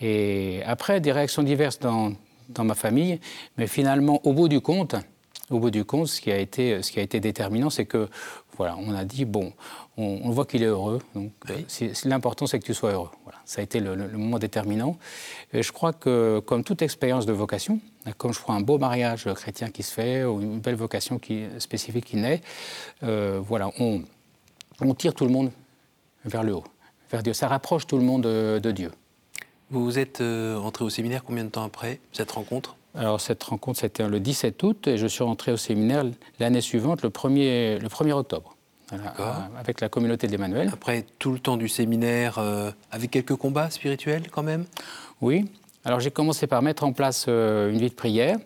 Et 0.00 0.62
après, 0.66 1.00
des 1.00 1.12
réactions 1.12 1.42
diverses 1.42 1.78
dans, 1.78 2.12
dans, 2.48 2.64
ma 2.64 2.74
famille. 2.74 3.20
Mais 3.56 3.66
finalement, 3.66 4.20
au 4.26 4.32
bout 4.32 4.48
du 4.48 4.60
compte, 4.60 4.96
au 5.50 5.58
bout 5.58 5.70
du 5.70 5.84
compte, 5.84 6.08
ce 6.08 6.20
qui 6.20 6.32
a 6.32 6.38
été, 6.38 6.82
ce 6.82 6.90
qui 6.90 6.98
a 6.98 7.02
été 7.02 7.20
déterminant, 7.20 7.70
c'est 7.70 7.86
que, 7.86 8.08
voilà, 8.56 8.76
on 8.78 8.94
a 8.94 9.04
dit, 9.04 9.24
bon, 9.24 9.52
on, 9.96 10.30
voit 10.30 10.44
qu'il 10.44 10.62
est 10.62 10.66
heureux. 10.66 11.00
Donc, 11.14 11.32
l'important, 12.04 12.46
c'est 12.46 12.58
que 12.58 12.64
tu 12.64 12.74
sois 12.74 12.92
heureux. 12.92 13.10
Ça 13.44 13.60
a 13.60 13.64
été 13.64 13.80
le, 13.80 13.96
moment 13.96 14.38
déterminant. 14.38 14.96
Et 15.52 15.62
je 15.62 15.72
crois 15.72 15.92
que, 15.92 16.40
comme 16.44 16.64
toute 16.64 16.82
expérience 16.82 17.26
de 17.26 17.32
vocation, 17.32 17.80
comme 18.18 18.32
je 18.32 18.40
crois 18.40 18.54
un 18.54 18.60
beau 18.60 18.78
mariage 18.78 19.28
chrétien 19.34 19.70
qui 19.70 19.82
se 19.82 19.92
fait, 19.92 20.24
ou 20.24 20.40
une 20.40 20.60
belle 20.60 20.76
vocation 20.76 21.18
qui, 21.18 21.44
spécifique 21.58 22.04
qui 22.04 22.16
naît, 22.16 22.40
euh, 23.02 23.40
voilà, 23.42 23.70
on, 23.78 24.02
on, 24.80 24.94
tire 24.94 25.14
tout 25.14 25.24
le 25.24 25.30
monde 25.30 25.50
vers 26.24 26.42
le 26.42 26.54
haut, 26.54 26.64
vers 27.10 27.22
Dieu. 27.22 27.32
Ça 27.32 27.48
rapproche 27.48 27.86
tout 27.86 27.96
le 27.96 28.04
monde 28.04 28.22
de, 28.22 28.70
Dieu. 28.70 28.92
Vous 29.70 29.98
êtes 29.98 30.20
euh, 30.20 30.56
entré 30.56 30.84
au 30.84 30.90
séminaire 30.90 31.24
combien 31.24 31.44
de 31.44 31.50
temps 31.50 31.64
après 31.64 32.00
cette 32.12 32.30
rencontre? 32.30 32.76
Alors 32.94 33.20
cette 33.20 33.42
rencontre, 33.42 33.80
c'était 33.80 34.06
le 34.06 34.20
17 34.20 34.62
août 34.62 34.86
et 34.86 34.98
je 34.98 35.06
suis 35.06 35.24
rentré 35.24 35.50
au 35.50 35.56
séminaire 35.56 36.04
l'année 36.38 36.60
suivante, 36.60 37.02
le 37.02 37.08
1er, 37.08 37.78
le 37.78 37.88
1er 37.88 38.12
octobre. 38.12 38.51
Avec 39.58 39.80
la 39.80 39.88
communauté 39.88 40.26
d'Emmanuel. 40.26 40.70
Après 40.72 41.04
tout 41.18 41.32
le 41.32 41.38
temps 41.38 41.56
du 41.56 41.68
séminaire, 41.68 42.38
euh, 42.38 42.70
avec 42.90 43.10
quelques 43.10 43.36
combats 43.36 43.70
spirituels 43.70 44.30
quand 44.30 44.42
même? 44.42 44.64
Oui. 45.20 45.50
Alors 45.84 46.00
j'ai 46.00 46.10
commencé 46.10 46.46
par 46.46 46.62
mettre 46.62 46.84
en 46.84 46.92
place 46.92 47.26
euh, 47.28 47.70
une 47.70 47.78
vie 47.78 47.90
de 47.90 47.94
prière. 47.94 48.38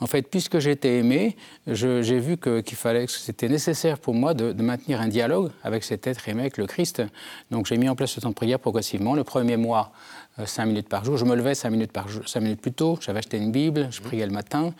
En 0.00 0.06
fait, 0.06 0.22
puisque 0.22 0.58
j'étais 0.58 0.98
aimé, 0.98 1.36
j'ai 1.66 2.18
vu 2.18 2.36
qu'il 2.36 2.76
fallait, 2.76 3.06
que 3.06 3.12
c'était 3.12 3.48
nécessaire 3.48 3.98
pour 3.98 4.14
moi 4.14 4.34
de, 4.34 4.52
maintenir 4.62 5.00
un 5.00 5.08
dialogue 5.08 5.50
avec 5.62 5.82
cet 5.84 6.06
être 6.06 6.28
aimé, 6.28 6.42
avec 6.42 6.58
le 6.58 6.66
Christ. 6.66 7.02
Donc 7.50 7.66
j'ai 7.66 7.78
mis 7.78 7.88
en 7.88 7.96
place 7.96 8.10
ce 8.10 8.20
temps 8.20 8.30
de 8.30 8.34
prière 8.34 8.58
progressivement. 8.58 9.14
Le 9.14 9.24
premier 9.24 9.56
mois, 9.56 9.92
5 10.38 10.62
euh, 10.62 10.66
minutes 10.66 10.88
par 10.88 11.04
jour. 11.04 11.16
Je 11.16 11.24
me 11.24 11.34
levais 11.34 11.54
5 11.54 11.70
minutes, 11.70 11.92
par 11.92 12.08
jour, 12.08 12.26
5 12.26 12.40
minutes 12.40 12.60
plus 12.60 12.72
tôt, 12.72 12.98
j'avais 13.00 13.18
acheté 13.18 13.36
une 13.36 13.52
Bible, 13.52 13.88
je 13.90 14.00
priais 14.00 14.26
le 14.26 14.32
matin. 14.32 14.72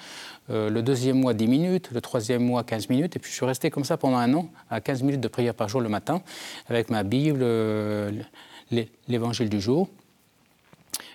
Euh, 0.51 0.71
le 0.71 0.83
deuxième 0.83 1.21
mois, 1.21 1.35
10 1.35 1.47
minutes. 1.47 1.91
Le 1.93 2.01
troisième 2.01 2.45
mois, 2.45 2.65
15 2.65 2.89
minutes. 2.89 3.17
Et 3.17 3.19
puis 3.19 3.31
je 3.31 3.37
suis 3.37 3.47
resté 3.47 3.71
comme 3.71 3.85
ça 3.85 3.97
pendant 3.97 4.17
un 4.17 4.33
an, 4.35 4.49
à 4.71 4.81
15 4.81 5.03
minutes 5.03 5.21
de 5.21 5.29
prière 5.29 5.55
par 5.55 5.69
jour 5.69 5.81
le 5.81 5.89
matin, 5.89 6.23
avec 6.69 6.91
ma 6.91 7.03
Bible, 7.03 7.41
euh, 7.43 8.11
l'évangile 9.09 9.49
du 9.49 9.61
jour. 9.61 9.89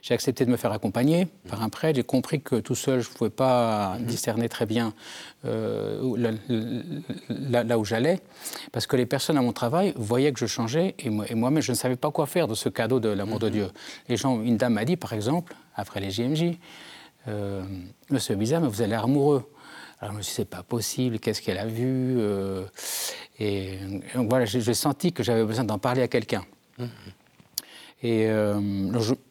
J'ai 0.07 0.13
accepté 0.13 0.45
de 0.45 0.49
me 0.49 0.55
faire 0.55 0.71
accompagner 0.71 1.27
par 1.49 1.61
un 1.61 1.67
prêtre. 1.67 1.97
J'ai 1.97 2.03
compris 2.03 2.39
que 2.39 2.55
tout 2.55 2.75
seul, 2.75 3.01
je 3.01 3.09
ne 3.09 3.13
pouvais 3.13 3.29
pas 3.29 3.97
discerner 3.99 4.47
très 4.47 4.65
bien 4.65 4.93
euh, 5.43 6.15
là, 7.27 7.77
où 7.77 7.83
j'allais, 7.83 8.21
parce 8.71 8.87
que 8.87 8.95
les 8.95 9.05
personnes 9.05 9.37
à 9.37 9.41
mon 9.41 9.51
travail 9.51 9.91
voyaient 9.97 10.31
que 10.31 10.39
je 10.39 10.45
changeais, 10.45 10.95
et 10.99 11.09
moi-même, 11.09 11.61
je 11.61 11.73
ne 11.73 11.75
savais 11.75 11.97
pas 11.97 12.09
quoi 12.09 12.25
faire 12.25 12.47
de 12.47 12.55
ce 12.55 12.69
cadeau 12.69 13.01
de 13.01 13.09
l'amour 13.09 13.39
de 13.39 13.47
mhm. 13.47 13.51
Dieu. 13.51 13.67
Les 14.07 14.15
gens, 14.15 14.41
une 14.41 14.55
dame 14.55 14.75
m'a 14.75 14.85
dit, 14.85 14.95
par 14.95 15.11
exemple, 15.11 15.57
après 15.75 15.99
les 15.99 16.09
JMJ, 16.09 16.57
euh, 17.27 17.63
Monsieur 18.09 18.35
Bizarre, 18.35 18.61
mais 18.61 18.69
vous 18.69 18.81
allez 18.81 18.93
amoureux. 18.93 19.43
Alors 19.99 20.13
je 20.13 20.19
me 20.19 20.21
suis 20.21 20.31
dit, 20.31 20.35
c'est 20.37 20.45
pas 20.45 20.63
possible, 20.63 21.19
qu'est-ce 21.19 21.41
qu'elle 21.41 21.57
a 21.57 21.65
vu 21.65 22.15
euh, 22.17 22.63
Et 23.39 23.77
donc 24.15 24.29
voilà, 24.29 24.45
j'ai 24.45 24.73
senti 24.73 25.11
que 25.11 25.21
j'avais 25.21 25.43
besoin 25.43 25.65
d'en 25.65 25.79
parler 25.79 26.01
à 26.01 26.07
quelqu'un. 26.07 26.45
Mhm. 26.77 26.87
Et 28.03 28.29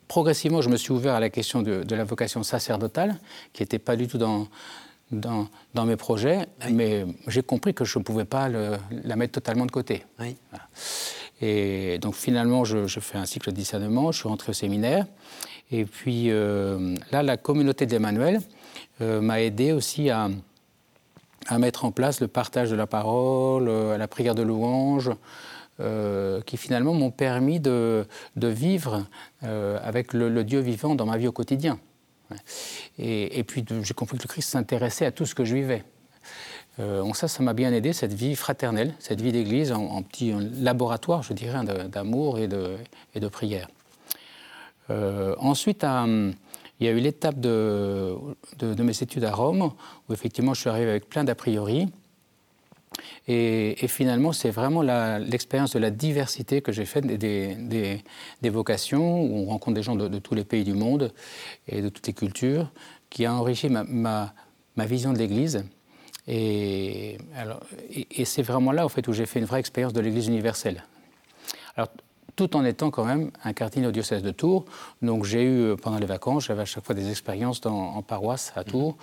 progressivement, 0.08 0.60
je 0.60 0.68
me 0.68 0.76
suis 0.76 0.92
ouvert 0.92 1.14
à 1.14 1.20
la 1.20 1.30
question 1.30 1.62
de, 1.62 1.94
la 1.94 2.04
vocation 2.04 2.42
sacerdotale, 2.42 3.18
qui 3.52 3.62
n'était 3.62 3.78
pas 3.78 3.96
du 3.96 4.08
tout 4.08 4.18
dans, 4.18 4.48
dans, 5.10 5.48
dans 5.74 5.84
mes 5.84 5.96
projets, 5.96 6.46
mais 6.70 7.06
j'ai 7.28 7.42
compris 7.42 7.74
que 7.74 7.84
je 7.84 7.98
ne 7.98 8.04
pouvais 8.04 8.24
pas 8.24 8.48
la 8.48 9.16
mettre 9.16 9.32
totalement 9.32 9.66
de 9.66 9.70
côté. 9.70 10.04
Et 11.40 11.98
donc 11.98 12.14
finalement, 12.14 12.64
je, 12.64 12.86
fais 12.86 13.18
un 13.18 13.26
cycle 13.26 13.50
de 13.50 13.56
discernement, 13.56 14.10
je 14.12 14.20
suis 14.20 14.28
rentré 14.28 14.50
au 14.50 14.54
séminaire, 14.54 15.06
et 15.70 15.84
puis 15.84 16.30
euh, 16.30 16.94
là, 17.12 17.22
la 17.22 17.36
communauté 17.36 17.86
d'Emmanuel 17.86 18.40
euh, 19.00 19.20
m'a 19.20 19.42
aidé 19.42 19.72
aussi 19.72 20.10
à, 20.10 20.28
à 21.46 21.58
mettre 21.58 21.84
en 21.84 21.90
place 21.90 22.20
le 22.20 22.28
partage 22.28 22.70
de 22.70 22.76
la 22.76 22.86
parole, 22.86 23.68
la 23.68 24.08
prière 24.08 24.34
de 24.34 24.42
louange, 24.42 25.10
qui 25.78 26.56
finalement 26.56 26.94
m'ont 26.94 27.10
permis 27.10 27.60
de, 27.60 28.06
vivre 28.36 29.06
avec 29.42 30.12
le, 30.12 30.44
Dieu 30.44 30.60
vivant 30.60 30.94
dans 30.94 31.06
ma 31.06 31.18
vie 31.18 31.28
au 31.28 31.32
quotidien. 31.32 31.78
Et, 32.98 33.44
puis 33.44 33.64
j'ai 33.82 33.94
compris 33.94 34.18
que 34.18 34.22
le 34.22 34.28
Christ 34.28 34.50
s'intéressait 34.50 35.06
à 35.06 35.12
tout 35.12 35.26
ce 35.26 35.34
que 35.34 35.44
je 35.44 35.54
vivais. 35.54 35.84
Euh, 36.78 37.10
ça, 37.14 37.28
ça 37.28 37.42
m'a 37.42 37.54
bien 37.54 37.72
aidé, 37.72 37.92
cette 37.92 38.12
vie 38.12 38.36
fraternelle, 38.36 38.94
cette 38.98 39.20
vie 39.20 39.32
d'église 39.32 39.72
en, 39.72 40.02
petit 40.02 40.34
laboratoire, 40.60 41.22
je 41.22 41.32
dirais, 41.32 41.58
d'amour 41.88 42.38
et 42.38 42.48
de, 42.48 43.28
prière. 43.28 43.68
Euh, 44.90 45.34
ensuite, 45.38 45.84
il 45.84 46.86
y 46.86 46.88
a 46.88 46.92
eu 46.92 47.00
l'étape 47.00 47.40
de, 47.40 48.16
mes 48.78 49.02
études 49.02 49.24
à 49.24 49.32
Rome, 49.32 49.72
où 50.08 50.12
effectivement 50.12 50.54
je 50.54 50.60
suis 50.60 50.70
arrivé 50.70 50.90
avec 50.90 51.08
plein 51.08 51.24
d'a 51.24 51.34
priori. 51.34 51.88
Et, 53.28 53.88
finalement, 53.88 54.32
c'est 54.32 54.50
vraiment 54.50 54.82
l'expérience 54.82 55.72
de 55.72 55.80
la 55.80 55.90
diversité 55.90 56.62
que 56.62 56.70
j'ai 56.70 56.84
faite 56.84 57.06
des, 57.06 58.02
vocations, 58.44 59.20
où 59.22 59.38
on 59.38 59.46
rencontre 59.46 59.74
des 59.74 59.82
gens 59.82 59.96
de, 59.96 60.18
tous 60.18 60.34
les 60.34 60.44
pays 60.44 60.64
du 60.64 60.74
monde 60.74 61.12
et 61.66 61.82
de 61.82 61.88
toutes 61.88 62.06
les 62.06 62.12
cultures, 62.12 62.70
qui 63.10 63.26
a 63.26 63.34
enrichi 63.34 63.68
ma, 63.68 64.32
vision 64.76 65.12
de 65.12 65.18
l'Église. 65.18 65.64
Et, 66.28 67.18
c'est 68.24 68.42
vraiment 68.42 68.70
là, 68.70 68.84
en 68.84 68.88
fait, 68.88 69.08
où 69.08 69.12
j'ai 69.12 69.26
fait 69.26 69.40
une 69.40 69.46
vraie 69.46 69.60
expérience 69.60 69.92
de 69.92 70.00
l'Église 70.00 70.28
universelle. 70.28 70.84
Tout 72.36 72.54
en 72.54 72.64
étant 72.64 72.90
quand 72.90 73.04
même 73.04 73.30
un 73.42 73.52
cardinal 73.54 73.88
au 73.88 73.92
diocèse 73.92 74.22
de 74.22 74.30
Tours. 74.30 74.66
Donc 75.02 75.24
j'ai 75.24 75.42
eu, 75.42 75.62
euh, 75.62 75.76
pendant 75.76 75.98
les 75.98 76.06
vacances, 76.06 76.46
j'avais 76.46 76.62
à 76.62 76.66
chaque 76.66 76.84
fois 76.84 76.94
des 76.94 77.10
expériences 77.10 77.64
en 77.64 78.02
paroisse 78.02 78.52
à 78.54 78.62
Tours 78.62 78.96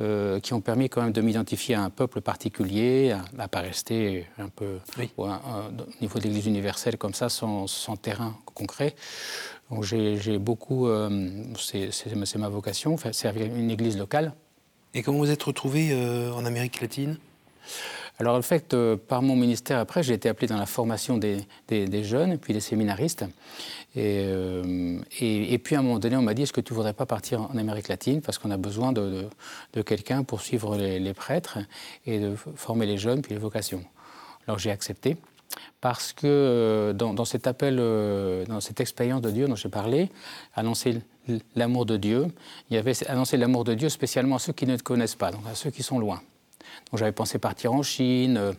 euh, 0.00 0.40
qui 0.40 0.54
ont 0.54 0.62
permis 0.62 0.88
quand 0.88 1.02
même 1.02 1.12
de 1.12 1.20
m'identifier 1.20 1.74
à 1.74 1.82
un 1.82 1.90
peuple 1.90 2.22
particulier, 2.22 3.12
à 3.12 3.42
ne 3.42 3.46
pas 3.46 3.60
rester 3.60 4.26
un 4.38 4.48
peu 4.48 4.78
au, 5.18 5.28
niveau 6.00 6.18
de 6.18 6.24
l'Église 6.24 6.46
universelle 6.46 6.96
comme 6.96 7.14
ça, 7.14 7.28
sans, 7.28 7.66
terrain 8.00 8.34
concret. 8.54 8.94
Donc 9.70 9.84
j'ai 9.84 10.38
beaucoup, 10.38 10.88
euh, 10.88 11.44
c'est 11.58 12.36
ma 12.36 12.48
vocation, 12.48 12.96
servir 13.12 13.46
une 13.54 13.70
Église 13.70 13.98
locale. 13.98 14.32
Et 14.94 15.02
comment 15.02 15.18
vous 15.18 15.30
êtes 15.30 15.42
retrouvé 15.42 15.94
en 16.34 16.46
Amérique 16.46 16.80
latine? 16.80 17.18
Alors, 18.20 18.36
en 18.36 18.42
fait, 18.42 18.74
euh, 18.74 18.96
par 18.96 19.22
mon 19.22 19.36
ministère, 19.36 19.78
après, 19.78 20.02
j'ai 20.02 20.14
été 20.14 20.28
appelé 20.28 20.48
dans 20.48 20.56
la 20.56 20.66
formation 20.66 21.18
des, 21.18 21.46
jeunes, 22.02 22.36
puis 22.36 22.52
des 22.52 22.60
séminaristes. 22.60 23.24
Euh, 23.96 24.98
et, 25.20 25.58
puis, 25.58 25.76
à 25.76 25.78
un 25.78 25.82
moment 25.82 26.00
donné, 26.00 26.16
on 26.16 26.22
m'a 26.22 26.34
dit 26.34 26.42
est-ce 26.42 26.52
que 26.52 26.60
tu 26.60 26.72
ne 26.72 26.76
voudrais 26.76 26.94
pas 26.94 27.06
partir 27.06 27.42
en 27.42 27.56
Amérique 27.56 27.86
latine? 27.86 28.20
Parce 28.20 28.38
qu'on 28.38 28.50
a 28.50 28.56
besoin 28.56 28.92
de, 28.92 29.28
quelqu'un 29.86 30.24
pour 30.24 30.40
suivre 30.40 30.76
les, 30.76 31.14
prêtres 31.14 31.58
et 32.06 32.18
de 32.18 32.34
former 32.34 32.86
les 32.86 32.98
jeunes, 32.98 33.22
puis 33.22 33.34
les 33.34 33.40
vocations. 33.40 33.84
Alors, 34.48 34.58
j'ai 34.58 34.72
accepté. 34.72 35.16
Parce 35.80 36.12
que 36.12 36.26
euh, 36.26 36.92
dans, 36.92 37.24
cet 37.24 37.46
appel, 37.46 37.76
dans 37.76 38.60
cette 38.60 38.80
expérience 38.80 39.22
de 39.22 39.30
Dieu 39.30 39.46
dont 39.46 39.54
j'ai 39.54 39.68
parlé, 39.68 40.10
annoncer 40.56 41.02
l'amour 41.54 41.86
de 41.86 41.96
Dieu, 41.96 42.26
il 42.68 42.74
y 42.74 42.78
avait 42.78 42.94
annoncer 43.08 43.36
l'amour 43.36 43.62
de 43.62 43.74
Dieu 43.74 43.88
spécialement 43.88 44.36
à 44.36 44.38
ceux 44.40 44.52
qui 44.52 44.66
ne 44.66 44.76
te 44.76 44.82
connaissent 44.82 45.14
pas, 45.14 45.30
donc 45.30 45.42
à 45.48 45.54
ceux 45.54 45.70
qui 45.70 45.84
sont 45.84 46.00
loin. 46.00 46.20
Donc 46.90 46.98
j'avais 46.98 47.12
pensé 47.12 47.38
partir 47.38 47.72
en 47.72 47.82
Chine. 47.82 48.36
Euh, 48.36 48.52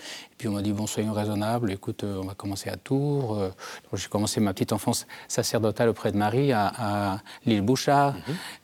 et 0.00 0.36
puis 0.36 0.48
on 0.48 0.52
m'a 0.52 0.60
dit, 0.60 0.72
bon, 0.72 0.86
soyons 0.86 1.14
raisonnables, 1.14 1.72
écoute, 1.72 2.04
euh, 2.04 2.20
on 2.22 2.26
va 2.26 2.34
commencer 2.34 2.68
à 2.68 2.76
Tours. 2.76 3.38
Euh. 3.38 3.50
J'ai 3.94 4.08
commencé 4.08 4.40
ma 4.40 4.52
petite 4.52 4.72
enfance 4.72 5.06
sacerdotale 5.28 5.88
auprès 5.88 6.12
de 6.12 6.18
Marie 6.18 6.52
à, 6.52 7.22
l'île 7.46 7.62
Bouchard. 7.62 8.14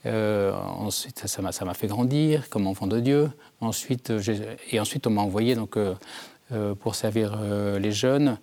Mhm. 0.05 0.53
ensuite, 0.79 1.25
ça 1.25 1.41
m'a 1.41 1.73
fait 1.73 1.87
grandir 1.87 2.49
comme 2.49 2.67
enfant 2.67 2.85
de 2.85 2.99
Dieu. 2.99 3.31
Ensuite, 3.61 4.13
et 4.71 4.79
ensuite, 4.79 5.07
on 5.07 5.09
m'a 5.09 5.21
envoyé 5.21 5.55
donc, 5.55 5.75
pour 6.81 6.93
servir 6.93 7.35
les 7.79 7.91
jeunes. 7.91 8.37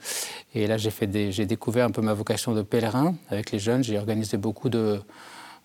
Et 0.55 0.67
là, 0.67 0.77
j'ai 0.77 1.47
découvert 1.47 1.87
un 1.87 1.93
peu 1.93 2.03
ma 2.03 2.15
vocation 2.15 2.55
de 2.55 2.63
pèlerin 2.63 3.15
avec 3.29 3.53
les 3.53 3.61
jeunes. 3.61 3.85
J'ai 3.85 3.99
organisé 3.99 4.37
beaucoup 4.37 4.69
de, 4.69 5.01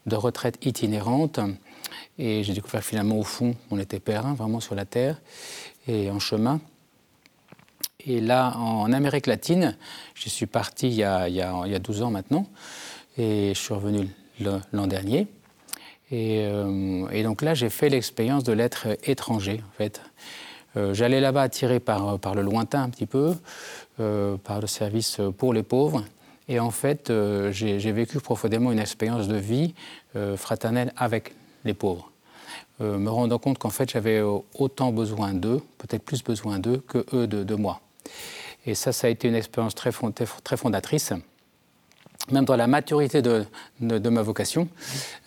de 0.05 0.15
retraites 0.15 0.63
itinérantes. 0.65 1.39
Et 2.17 2.43
j'ai 2.43 2.53
découvert 2.53 2.83
finalement, 2.83 3.17
au 3.17 3.23
fond, 3.23 3.55
on 3.71 3.79
était 3.79 3.99
pèlerin, 3.99 4.33
vraiment 4.33 4.59
sur 4.59 4.75
la 4.75 4.85
terre 4.85 5.21
et 5.87 6.09
en 6.09 6.19
chemin. 6.19 6.59
Et 8.05 8.21
là, 8.21 8.55
en 8.57 8.91
Amérique 8.93 9.25
latine, 9.25 9.75
je 10.13 10.29
suis 10.29 10.45
parti 10.45 10.87
il 10.87 10.93
y, 10.93 11.03
a, 11.03 11.27
il, 11.27 11.35
y 11.35 11.41
a, 11.41 11.53
il 11.65 11.71
y 11.71 11.75
a 11.75 11.79
12 11.79 12.03
ans 12.03 12.11
maintenant, 12.11 12.45
et 13.17 13.51
je 13.55 13.59
suis 13.59 13.73
revenu 13.73 14.07
l'an 14.39 14.87
dernier. 14.87 15.27
Et, 16.11 16.45
euh, 16.45 17.07
et, 17.09 17.23
donc 17.23 17.41
là, 17.41 17.55
j'ai 17.55 17.69
fait 17.69 17.89
l'expérience 17.89 18.43
de 18.43 18.53
l'être 18.53 18.87
étranger, 19.03 19.61
en 19.67 19.71
fait. 19.75 20.01
Euh, 20.77 20.93
j'allais 20.93 21.19
là-bas 21.19 21.41
attiré 21.41 21.79
par, 21.79 22.19
par 22.19 22.35
le 22.35 22.43
lointain 22.43 22.83
un 22.83 22.89
petit 22.89 23.07
peu, 23.07 23.33
euh, 23.99 24.37
par 24.37 24.61
le 24.61 24.67
service 24.67 25.19
pour 25.37 25.53
les 25.53 25.63
pauvres. 25.63 26.03
Et 26.47 26.59
en 26.59 26.69
fait, 26.69 27.11
j'ai 27.49 27.91
vécu 27.91 28.19
profondément 28.19 28.71
une 28.71 28.77
expérience 28.77 29.27
de 29.27 29.35
vie 29.35 29.73
fraternelle 30.35 30.93
avec 30.95 31.33
les 31.65 31.73
pauvres. 31.73 32.11
Euh, 32.81 32.97
me 32.97 33.09
rendant 33.09 33.39
compte 33.39 33.57
qu'en 33.57 33.69
fait 33.69 33.89
j'avais 33.91 34.21
autant 34.57 34.91
besoin 34.91 35.33
d'eux, 35.33 35.61
peut-être 35.77 36.03
plus 36.03 36.23
besoin 36.23 36.59
d'eux 36.59 36.83
que 36.87 37.05
eux 37.13 37.27
de, 37.27 37.55
moi. 37.55 37.81
Et 38.65 38.75
ça, 38.75 38.91
ça 38.91 39.07
a 39.07 39.09
été 39.09 39.27
une 39.27 39.35
expérience 39.35 39.75
très, 39.75 39.91
très 40.43 40.57
fondatrice 40.57 41.13
même 42.31 42.45
dans 42.45 42.55
la 42.55 42.65
maturité 42.67 43.21
de, 43.21 43.45
de, 43.79 44.09
ma 44.09 44.23
vocation. 44.23 44.67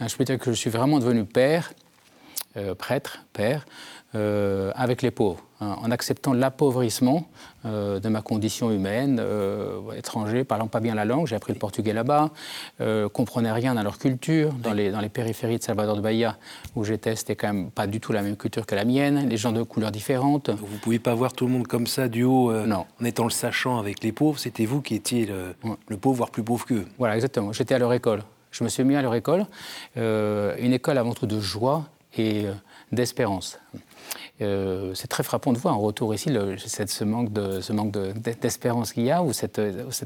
Je 0.00 0.16
peux 0.16 0.24
dire 0.24 0.38
que 0.38 0.50
je 0.50 0.56
suis 0.56 0.70
vraiment 0.70 0.98
devenu 0.98 1.24
père, 1.24 1.72
euh, 2.58 2.74
prêtre, 2.74 3.24
père, 3.32 3.64
euh, 4.14 4.72
avec 4.74 5.02
les 5.02 5.10
pauvres, 5.10 5.44
hein, 5.60 5.76
en 5.82 5.90
acceptant 5.90 6.32
l'appauvrissement 6.32 7.28
euh, 7.66 8.00
de 8.00 8.08
ma 8.08 8.22
condition 8.22 8.70
humaine, 8.70 9.18
euh, 9.20 9.92
étranger, 9.92 10.44
parlant 10.44 10.66
pas 10.66 10.80
bien 10.80 10.94
la 10.94 11.04
langue, 11.04 11.26
j'ai 11.26 11.36
appris 11.36 11.52
le 11.52 11.58
portugais 11.58 11.92
là-bas, 11.92 12.30
comprenais 13.12 13.52
rien 13.52 13.74
dans 13.74 13.82
leur 13.82 13.98
culture, 13.98 14.54
dans 14.54 14.72
les, 14.72 14.90
dans 14.90 15.00
les 15.00 15.10
périphéries 15.10 15.58
de 15.58 15.62
Salvador 15.62 15.96
de 15.96 16.00
Bahia, 16.00 16.38
où 16.74 16.84
j'étais, 16.84 17.16
c'était 17.16 17.36
quand 17.36 17.52
même 17.52 17.70
pas 17.70 17.86
du 17.86 18.00
tout 18.00 18.12
la 18.12 18.22
même 18.22 18.36
culture 18.36 18.64
que 18.64 18.74
la 18.74 18.86
mienne, 18.86 19.28
les 19.28 19.36
gens 19.36 19.52
de 19.52 19.62
couleurs 19.62 19.92
différentes. 19.92 20.48
Vous 20.48 20.74
ne 20.74 20.78
pouvez 20.78 20.98
pas 20.98 21.14
voir 21.14 21.34
tout 21.34 21.46
le 21.46 21.52
monde 21.52 21.66
comme 21.66 21.86
ça 21.86 22.08
du 22.08 22.24
haut, 22.24 22.50
en 22.50 23.04
étant 23.04 23.24
le 23.24 23.30
sachant 23.30 23.78
avec 23.78 24.02
les 24.02 24.12
pauvres, 24.12 24.38
c'était 24.38 24.64
vous 24.64 24.80
qui 24.80 24.94
étiez 24.94 25.26
le, 25.26 25.54
le 25.86 25.96
pauvre, 25.98 26.16
voire 26.16 26.30
plus 26.30 26.42
pauvre 26.42 26.64
qu'eux. 26.64 26.86
Voilà, 26.96 27.14
exactement, 27.14 27.52
j'étais 27.52 27.74
à 27.74 27.78
leur 27.78 27.92
école. 27.92 28.22
Je 28.50 28.64
me 28.64 28.70
suis 28.70 28.84
mis 28.84 28.96
à 28.96 29.02
leur 29.02 29.14
école, 29.14 29.44
une 29.96 30.72
école 30.72 30.96
avant 30.96 31.12
tout 31.12 31.26
de 31.26 31.38
joie 31.38 31.84
et 32.18 32.46
d'espérance. 32.92 33.58
Euh, 34.40 34.94
c'est 34.94 35.08
très 35.08 35.22
frappant 35.22 35.52
de 35.52 35.58
voir 35.58 35.76
en 35.76 35.80
retour 35.80 36.14
ici 36.14 36.30
le, 36.30 36.56
ce 36.56 37.04
manque 37.04 37.32
de, 37.32 37.60
ce 37.60 37.72
manque 37.72 37.92
d'espérance 38.40 38.92
qu'il 38.92 39.04
y 39.04 39.10
a 39.10 39.22
ou 39.22 39.32
cet 39.32 39.58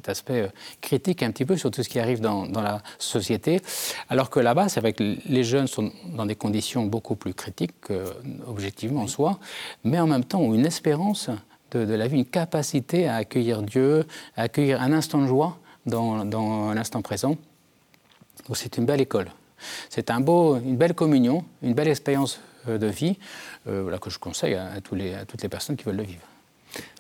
aspect 0.09 0.43
euh, 0.43 0.49
critique 0.81 1.23
un 1.23 1.31
petit 1.31 1.45
peu 1.45 1.57
sur 1.57 1.71
tout 1.71 1.83
ce 1.83 1.89
qui 1.89 2.01
arrive 2.01 2.21
dans, 2.21 2.47
la 2.47 2.83
société. 2.99 3.61
Alors 4.09 4.31
que 4.31 4.41
là-bas, 4.41 4.69
c'est 4.69 4.81
vrai 4.81 4.93
que 4.93 5.17
les 5.27 5.45
jeunes 5.45 5.67
sont 5.67 5.93
dans 6.17 6.27
des 6.27 6.35
conditions 6.35 6.87
beaucoup 6.87 7.17
plus 7.17 7.35
critiques, 7.35 7.75
objectivement 8.47 9.03
en 9.03 9.07
soi, 9.07 9.39
mais 9.85 9.99
en 10.01 10.07
même 10.07 10.25
temps 10.25 10.41
ont 10.41 10.55
une 10.55 10.67
espérance 10.67 11.29
de, 11.73 11.95
la 11.95 12.07
vie, 12.07 12.19
une 12.19 12.25
capacité 12.25 13.09
à 13.09 13.17
accueillir 13.17 13.63
Dieu, 13.63 14.07
à 14.37 14.43
accueillir 14.43 14.81
un 14.81 14.93
instant 14.93 15.21
de 15.21 15.27
joie 15.27 15.59
dans, 15.87 16.25
dans 16.25 16.73
l'instant 16.73 17.03
présent. 17.03 17.37
Donc 18.47 18.57
c'est 18.57 18.77
une 18.77 18.87
belle 18.87 19.01
école. 19.01 19.31
C'est 19.91 20.11
un 20.11 20.21
beau, 20.21 20.57
une 20.57 20.77
belle 20.77 20.95
communion, 20.95 21.45
une 21.63 21.75
belle 21.75 21.89
expérience 21.89 22.41
euh, 22.69 22.79
de 22.79 22.87
vie 22.87 23.19
euh, 23.67 23.97
que 23.99 24.11
je 24.11 24.19
conseille 24.19 24.55
à, 24.55 24.81
tous 24.81 24.95
les, 24.95 25.15
à, 25.15 25.25
toutes 25.25 25.43
les 25.43 25.49
personnes 25.49 25.77
qui 25.77 25.85
veulent 25.85 25.97
le 25.97 26.05
vivre. 26.05 26.23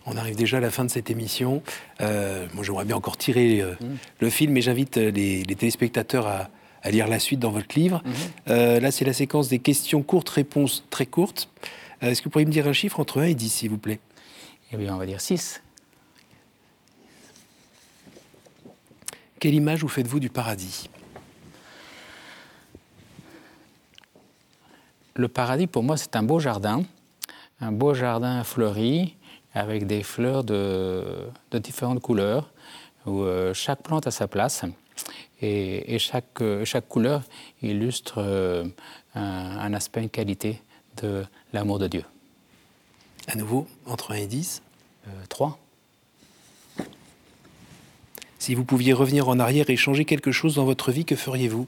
On 0.06 0.16
arrive 0.16 0.36
déjà 0.36 0.56
à 0.58 0.60
la 0.60 0.70
fin 0.70 0.84
de 0.84 0.90
cette 0.90 1.10
émission. 1.10 1.62
Euh, 2.00 2.46
moi, 2.54 2.64
j'aimerais 2.64 2.84
bien 2.84 2.96
encore 2.96 3.16
tirer 3.16 3.62
mm. 3.62 3.86
le 4.20 4.30
film, 4.30 4.52
mais 4.52 4.60
j'invite 4.60 4.96
les, 4.96 5.44
téléspectateurs 5.44 6.26
à, 6.26 6.90
lire 6.90 7.06
la 7.06 7.20
suite 7.20 7.38
dans 7.38 7.52
votre 7.52 7.78
livre. 7.78 8.02
Mm-hmm. 8.46 8.80
là, 8.80 8.90
c'est 8.90 9.04
la 9.04 9.12
séquence 9.12 9.48
des 9.48 9.60
questions 9.60 10.02
courtes, 10.02 10.28
réponses 10.30 10.84
très 10.90 11.06
courtes. 11.06 11.48
Est-ce 12.00 12.20
que 12.20 12.24
vous 12.24 12.30
pourriez 12.30 12.46
me 12.46 12.50
dire 12.50 12.66
un 12.66 12.72
chiffre 12.72 12.98
entre 12.98 13.20
1 13.20 13.26
et 13.26 13.34
10, 13.34 13.48
s'il 13.48 13.70
vous 13.70 13.78
plaît? 13.78 14.00
Eh 14.72 14.76
bien, 14.76 14.94
on 14.94 14.98
va 14.98 15.06
dire 15.06 15.20
6. 15.20 15.62
Quelle 19.38 19.54
image 19.54 19.82
vous 19.82 19.88
faites-vous 19.88 20.18
du 20.18 20.28
paradis? 20.28 20.88
Le 25.14 25.28
paradis, 25.28 25.66
pour 25.66 25.82
moi, 25.82 25.96
c'est 25.96 26.16
un 26.16 26.22
beau 26.22 26.38
jardin, 26.40 26.82
un 27.60 27.72
beau 27.72 27.94
jardin 27.94 28.42
fleuri, 28.44 29.16
avec 29.54 29.86
des 29.86 30.02
fleurs 30.02 30.44
de, 30.44 31.28
différentes 31.52 32.00
couleurs, 32.00 32.50
où 33.06 33.22
euh, 33.22 33.52
chaque 33.52 33.82
plante 33.82 34.06
a 34.06 34.10
sa 34.10 34.28
place. 34.28 34.64
Et, 35.40 35.98
chaque, 35.98 36.40
euh, 36.40 36.64
chaque, 36.64 36.88
couleur 36.88 37.22
illustre 37.62 38.14
euh, 38.18 38.64
un, 39.14 39.74
aspect, 39.74 40.02
une 40.02 40.08
qualité 40.08 40.62
de 41.02 41.24
l'amour 41.52 41.78
de 41.78 41.88
Dieu. 41.88 42.04
À 43.26 43.34
nouveau, 43.34 43.66
entre 43.86 44.12
1 44.12 44.14
et 44.16 44.26
10 44.26 44.62
3. 45.28 45.58
Si 48.38 48.54
vous 48.54 48.64
pouviez 48.64 48.92
revenir 48.92 49.28
en 49.28 49.38
arrière 49.40 49.68
et 49.68 49.76
changer 49.76 50.04
quelque 50.04 50.30
chose 50.30 50.56
dans 50.56 50.64
votre 50.64 50.92
vie, 50.92 51.04
que 51.04 51.16
feriez-vous? 51.16 51.66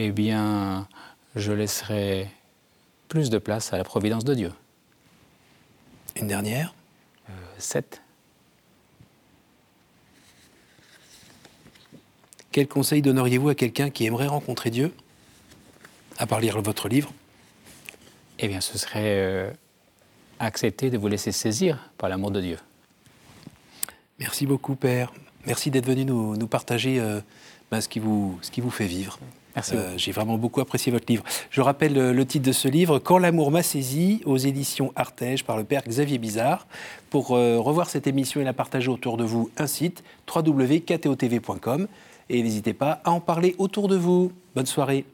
Eh 0.00 0.12
bien, 0.12 0.86
je 1.34 1.52
laisserai 1.52 2.28
plus 3.08 3.30
de 3.30 3.38
place 3.38 3.72
à 3.72 3.78
la 3.78 3.84
providence 3.84 4.24
de 4.24 4.34
Dieu. 4.34 4.52
Une 6.16 6.28
dernière? 6.28 6.74
7. 7.58 8.00
Quel 12.52 12.68
conseil 12.68 13.02
donneriez-vous 13.02 13.48
à 13.48 13.54
quelqu'un 13.56 13.90
qui 13.90 14.06
aimerait 14.06 14.28
rencontrer 14.28 14.70
Dieu, 14.70 14.94
à 16.16 16.26
part 16.26 16.40
lire 16.40 16.60
votre 16.62 16.88
livre? 16.88 17.12
Eh 18.38 18.46
bien, 18.46 18.60
ce 18.60 18.78
serait 18.78 19.18
euh, 19.18 19.50
accepter 20.38 20.90
de 20.90 20.98
vous 20.98 21.08
laisser 21.08 21.32
saisir 21.32 21.90
par 21.98 22.08
l'amour 22.08 22.30
de 22.30 22.40
Dieu. 22.40 22.58
Merci 24.20 24.46
beaucoup, 24.46 24.76
Père. 24.76 25.12
Merci 25.44 25.72
d'être 25.72 25.86
venu 25.86 26.04
nous, 26.04 26.36
nous 26.36 26.46
partager 26.46 27.00
euh, 27.00 27.20
ben, 27.72 27.80
ce, 27.80 27.88
qui 27.88 27.98
vous, 27.98 28.38
ce 28.42 28.52
qui 28.52 28.60
vous 28.60 28.70
fait 28.70 28.86
vivre. 28.86 29.18
Euh, 29.72 29.94
J'ai 29.96 30.12
vraiment 30.12 30.38
beaucoup 30.38 30.60
apprécié 30.60 30.92
votre 30.92 31.06
livre. 31.08 31.24
Je 31.50 31.60
rappelle 31.60 31.94
le, 31.94 32.12
le 32.12 32.26
titre 32.26 32.46
de 32.46 32.52
ce 32.52 32.68
livre, 32.68 32.98
Quand 32.98 33.18
l'amour 33.18 33.50
m'a 33.50 33.62
saisi, 33.62 34.22
aux 34.24 34.36
éditions 34.36 34.92
Artege 34.96 35.44
par 35.44 35.56
le 35.56 35.64
Père 35.64 35.82
Xavier 35.86 36.18
Bizarre. 36.18 36.66
Pour 37.10 37.36
euh, 37.36 37.58
revoir 37.58 37.88
cette 37.88 38.06
émission 38.06 38.40
et 38.40 38.44
la 38.44 38.52
partager 38.52 38.90
autour 38.90 39.16
de 39.16 39.24
vous, 39.24 39.50
un 39.56 39.66
site 39.66 40.02
www.ktotv.com. 40.34 41.88
Et 42.30 42.42
n'hésitez 42.42 42.74
pas 42.74 43.00
à 43.04 43.10
en 43.10 43.20
parler 43.20 43.54
autour 43.58 43.88
de 43.88 43.96
vous. 43.96 44.32
Bonne 44.54 44.66
soirée. 44.66 45.04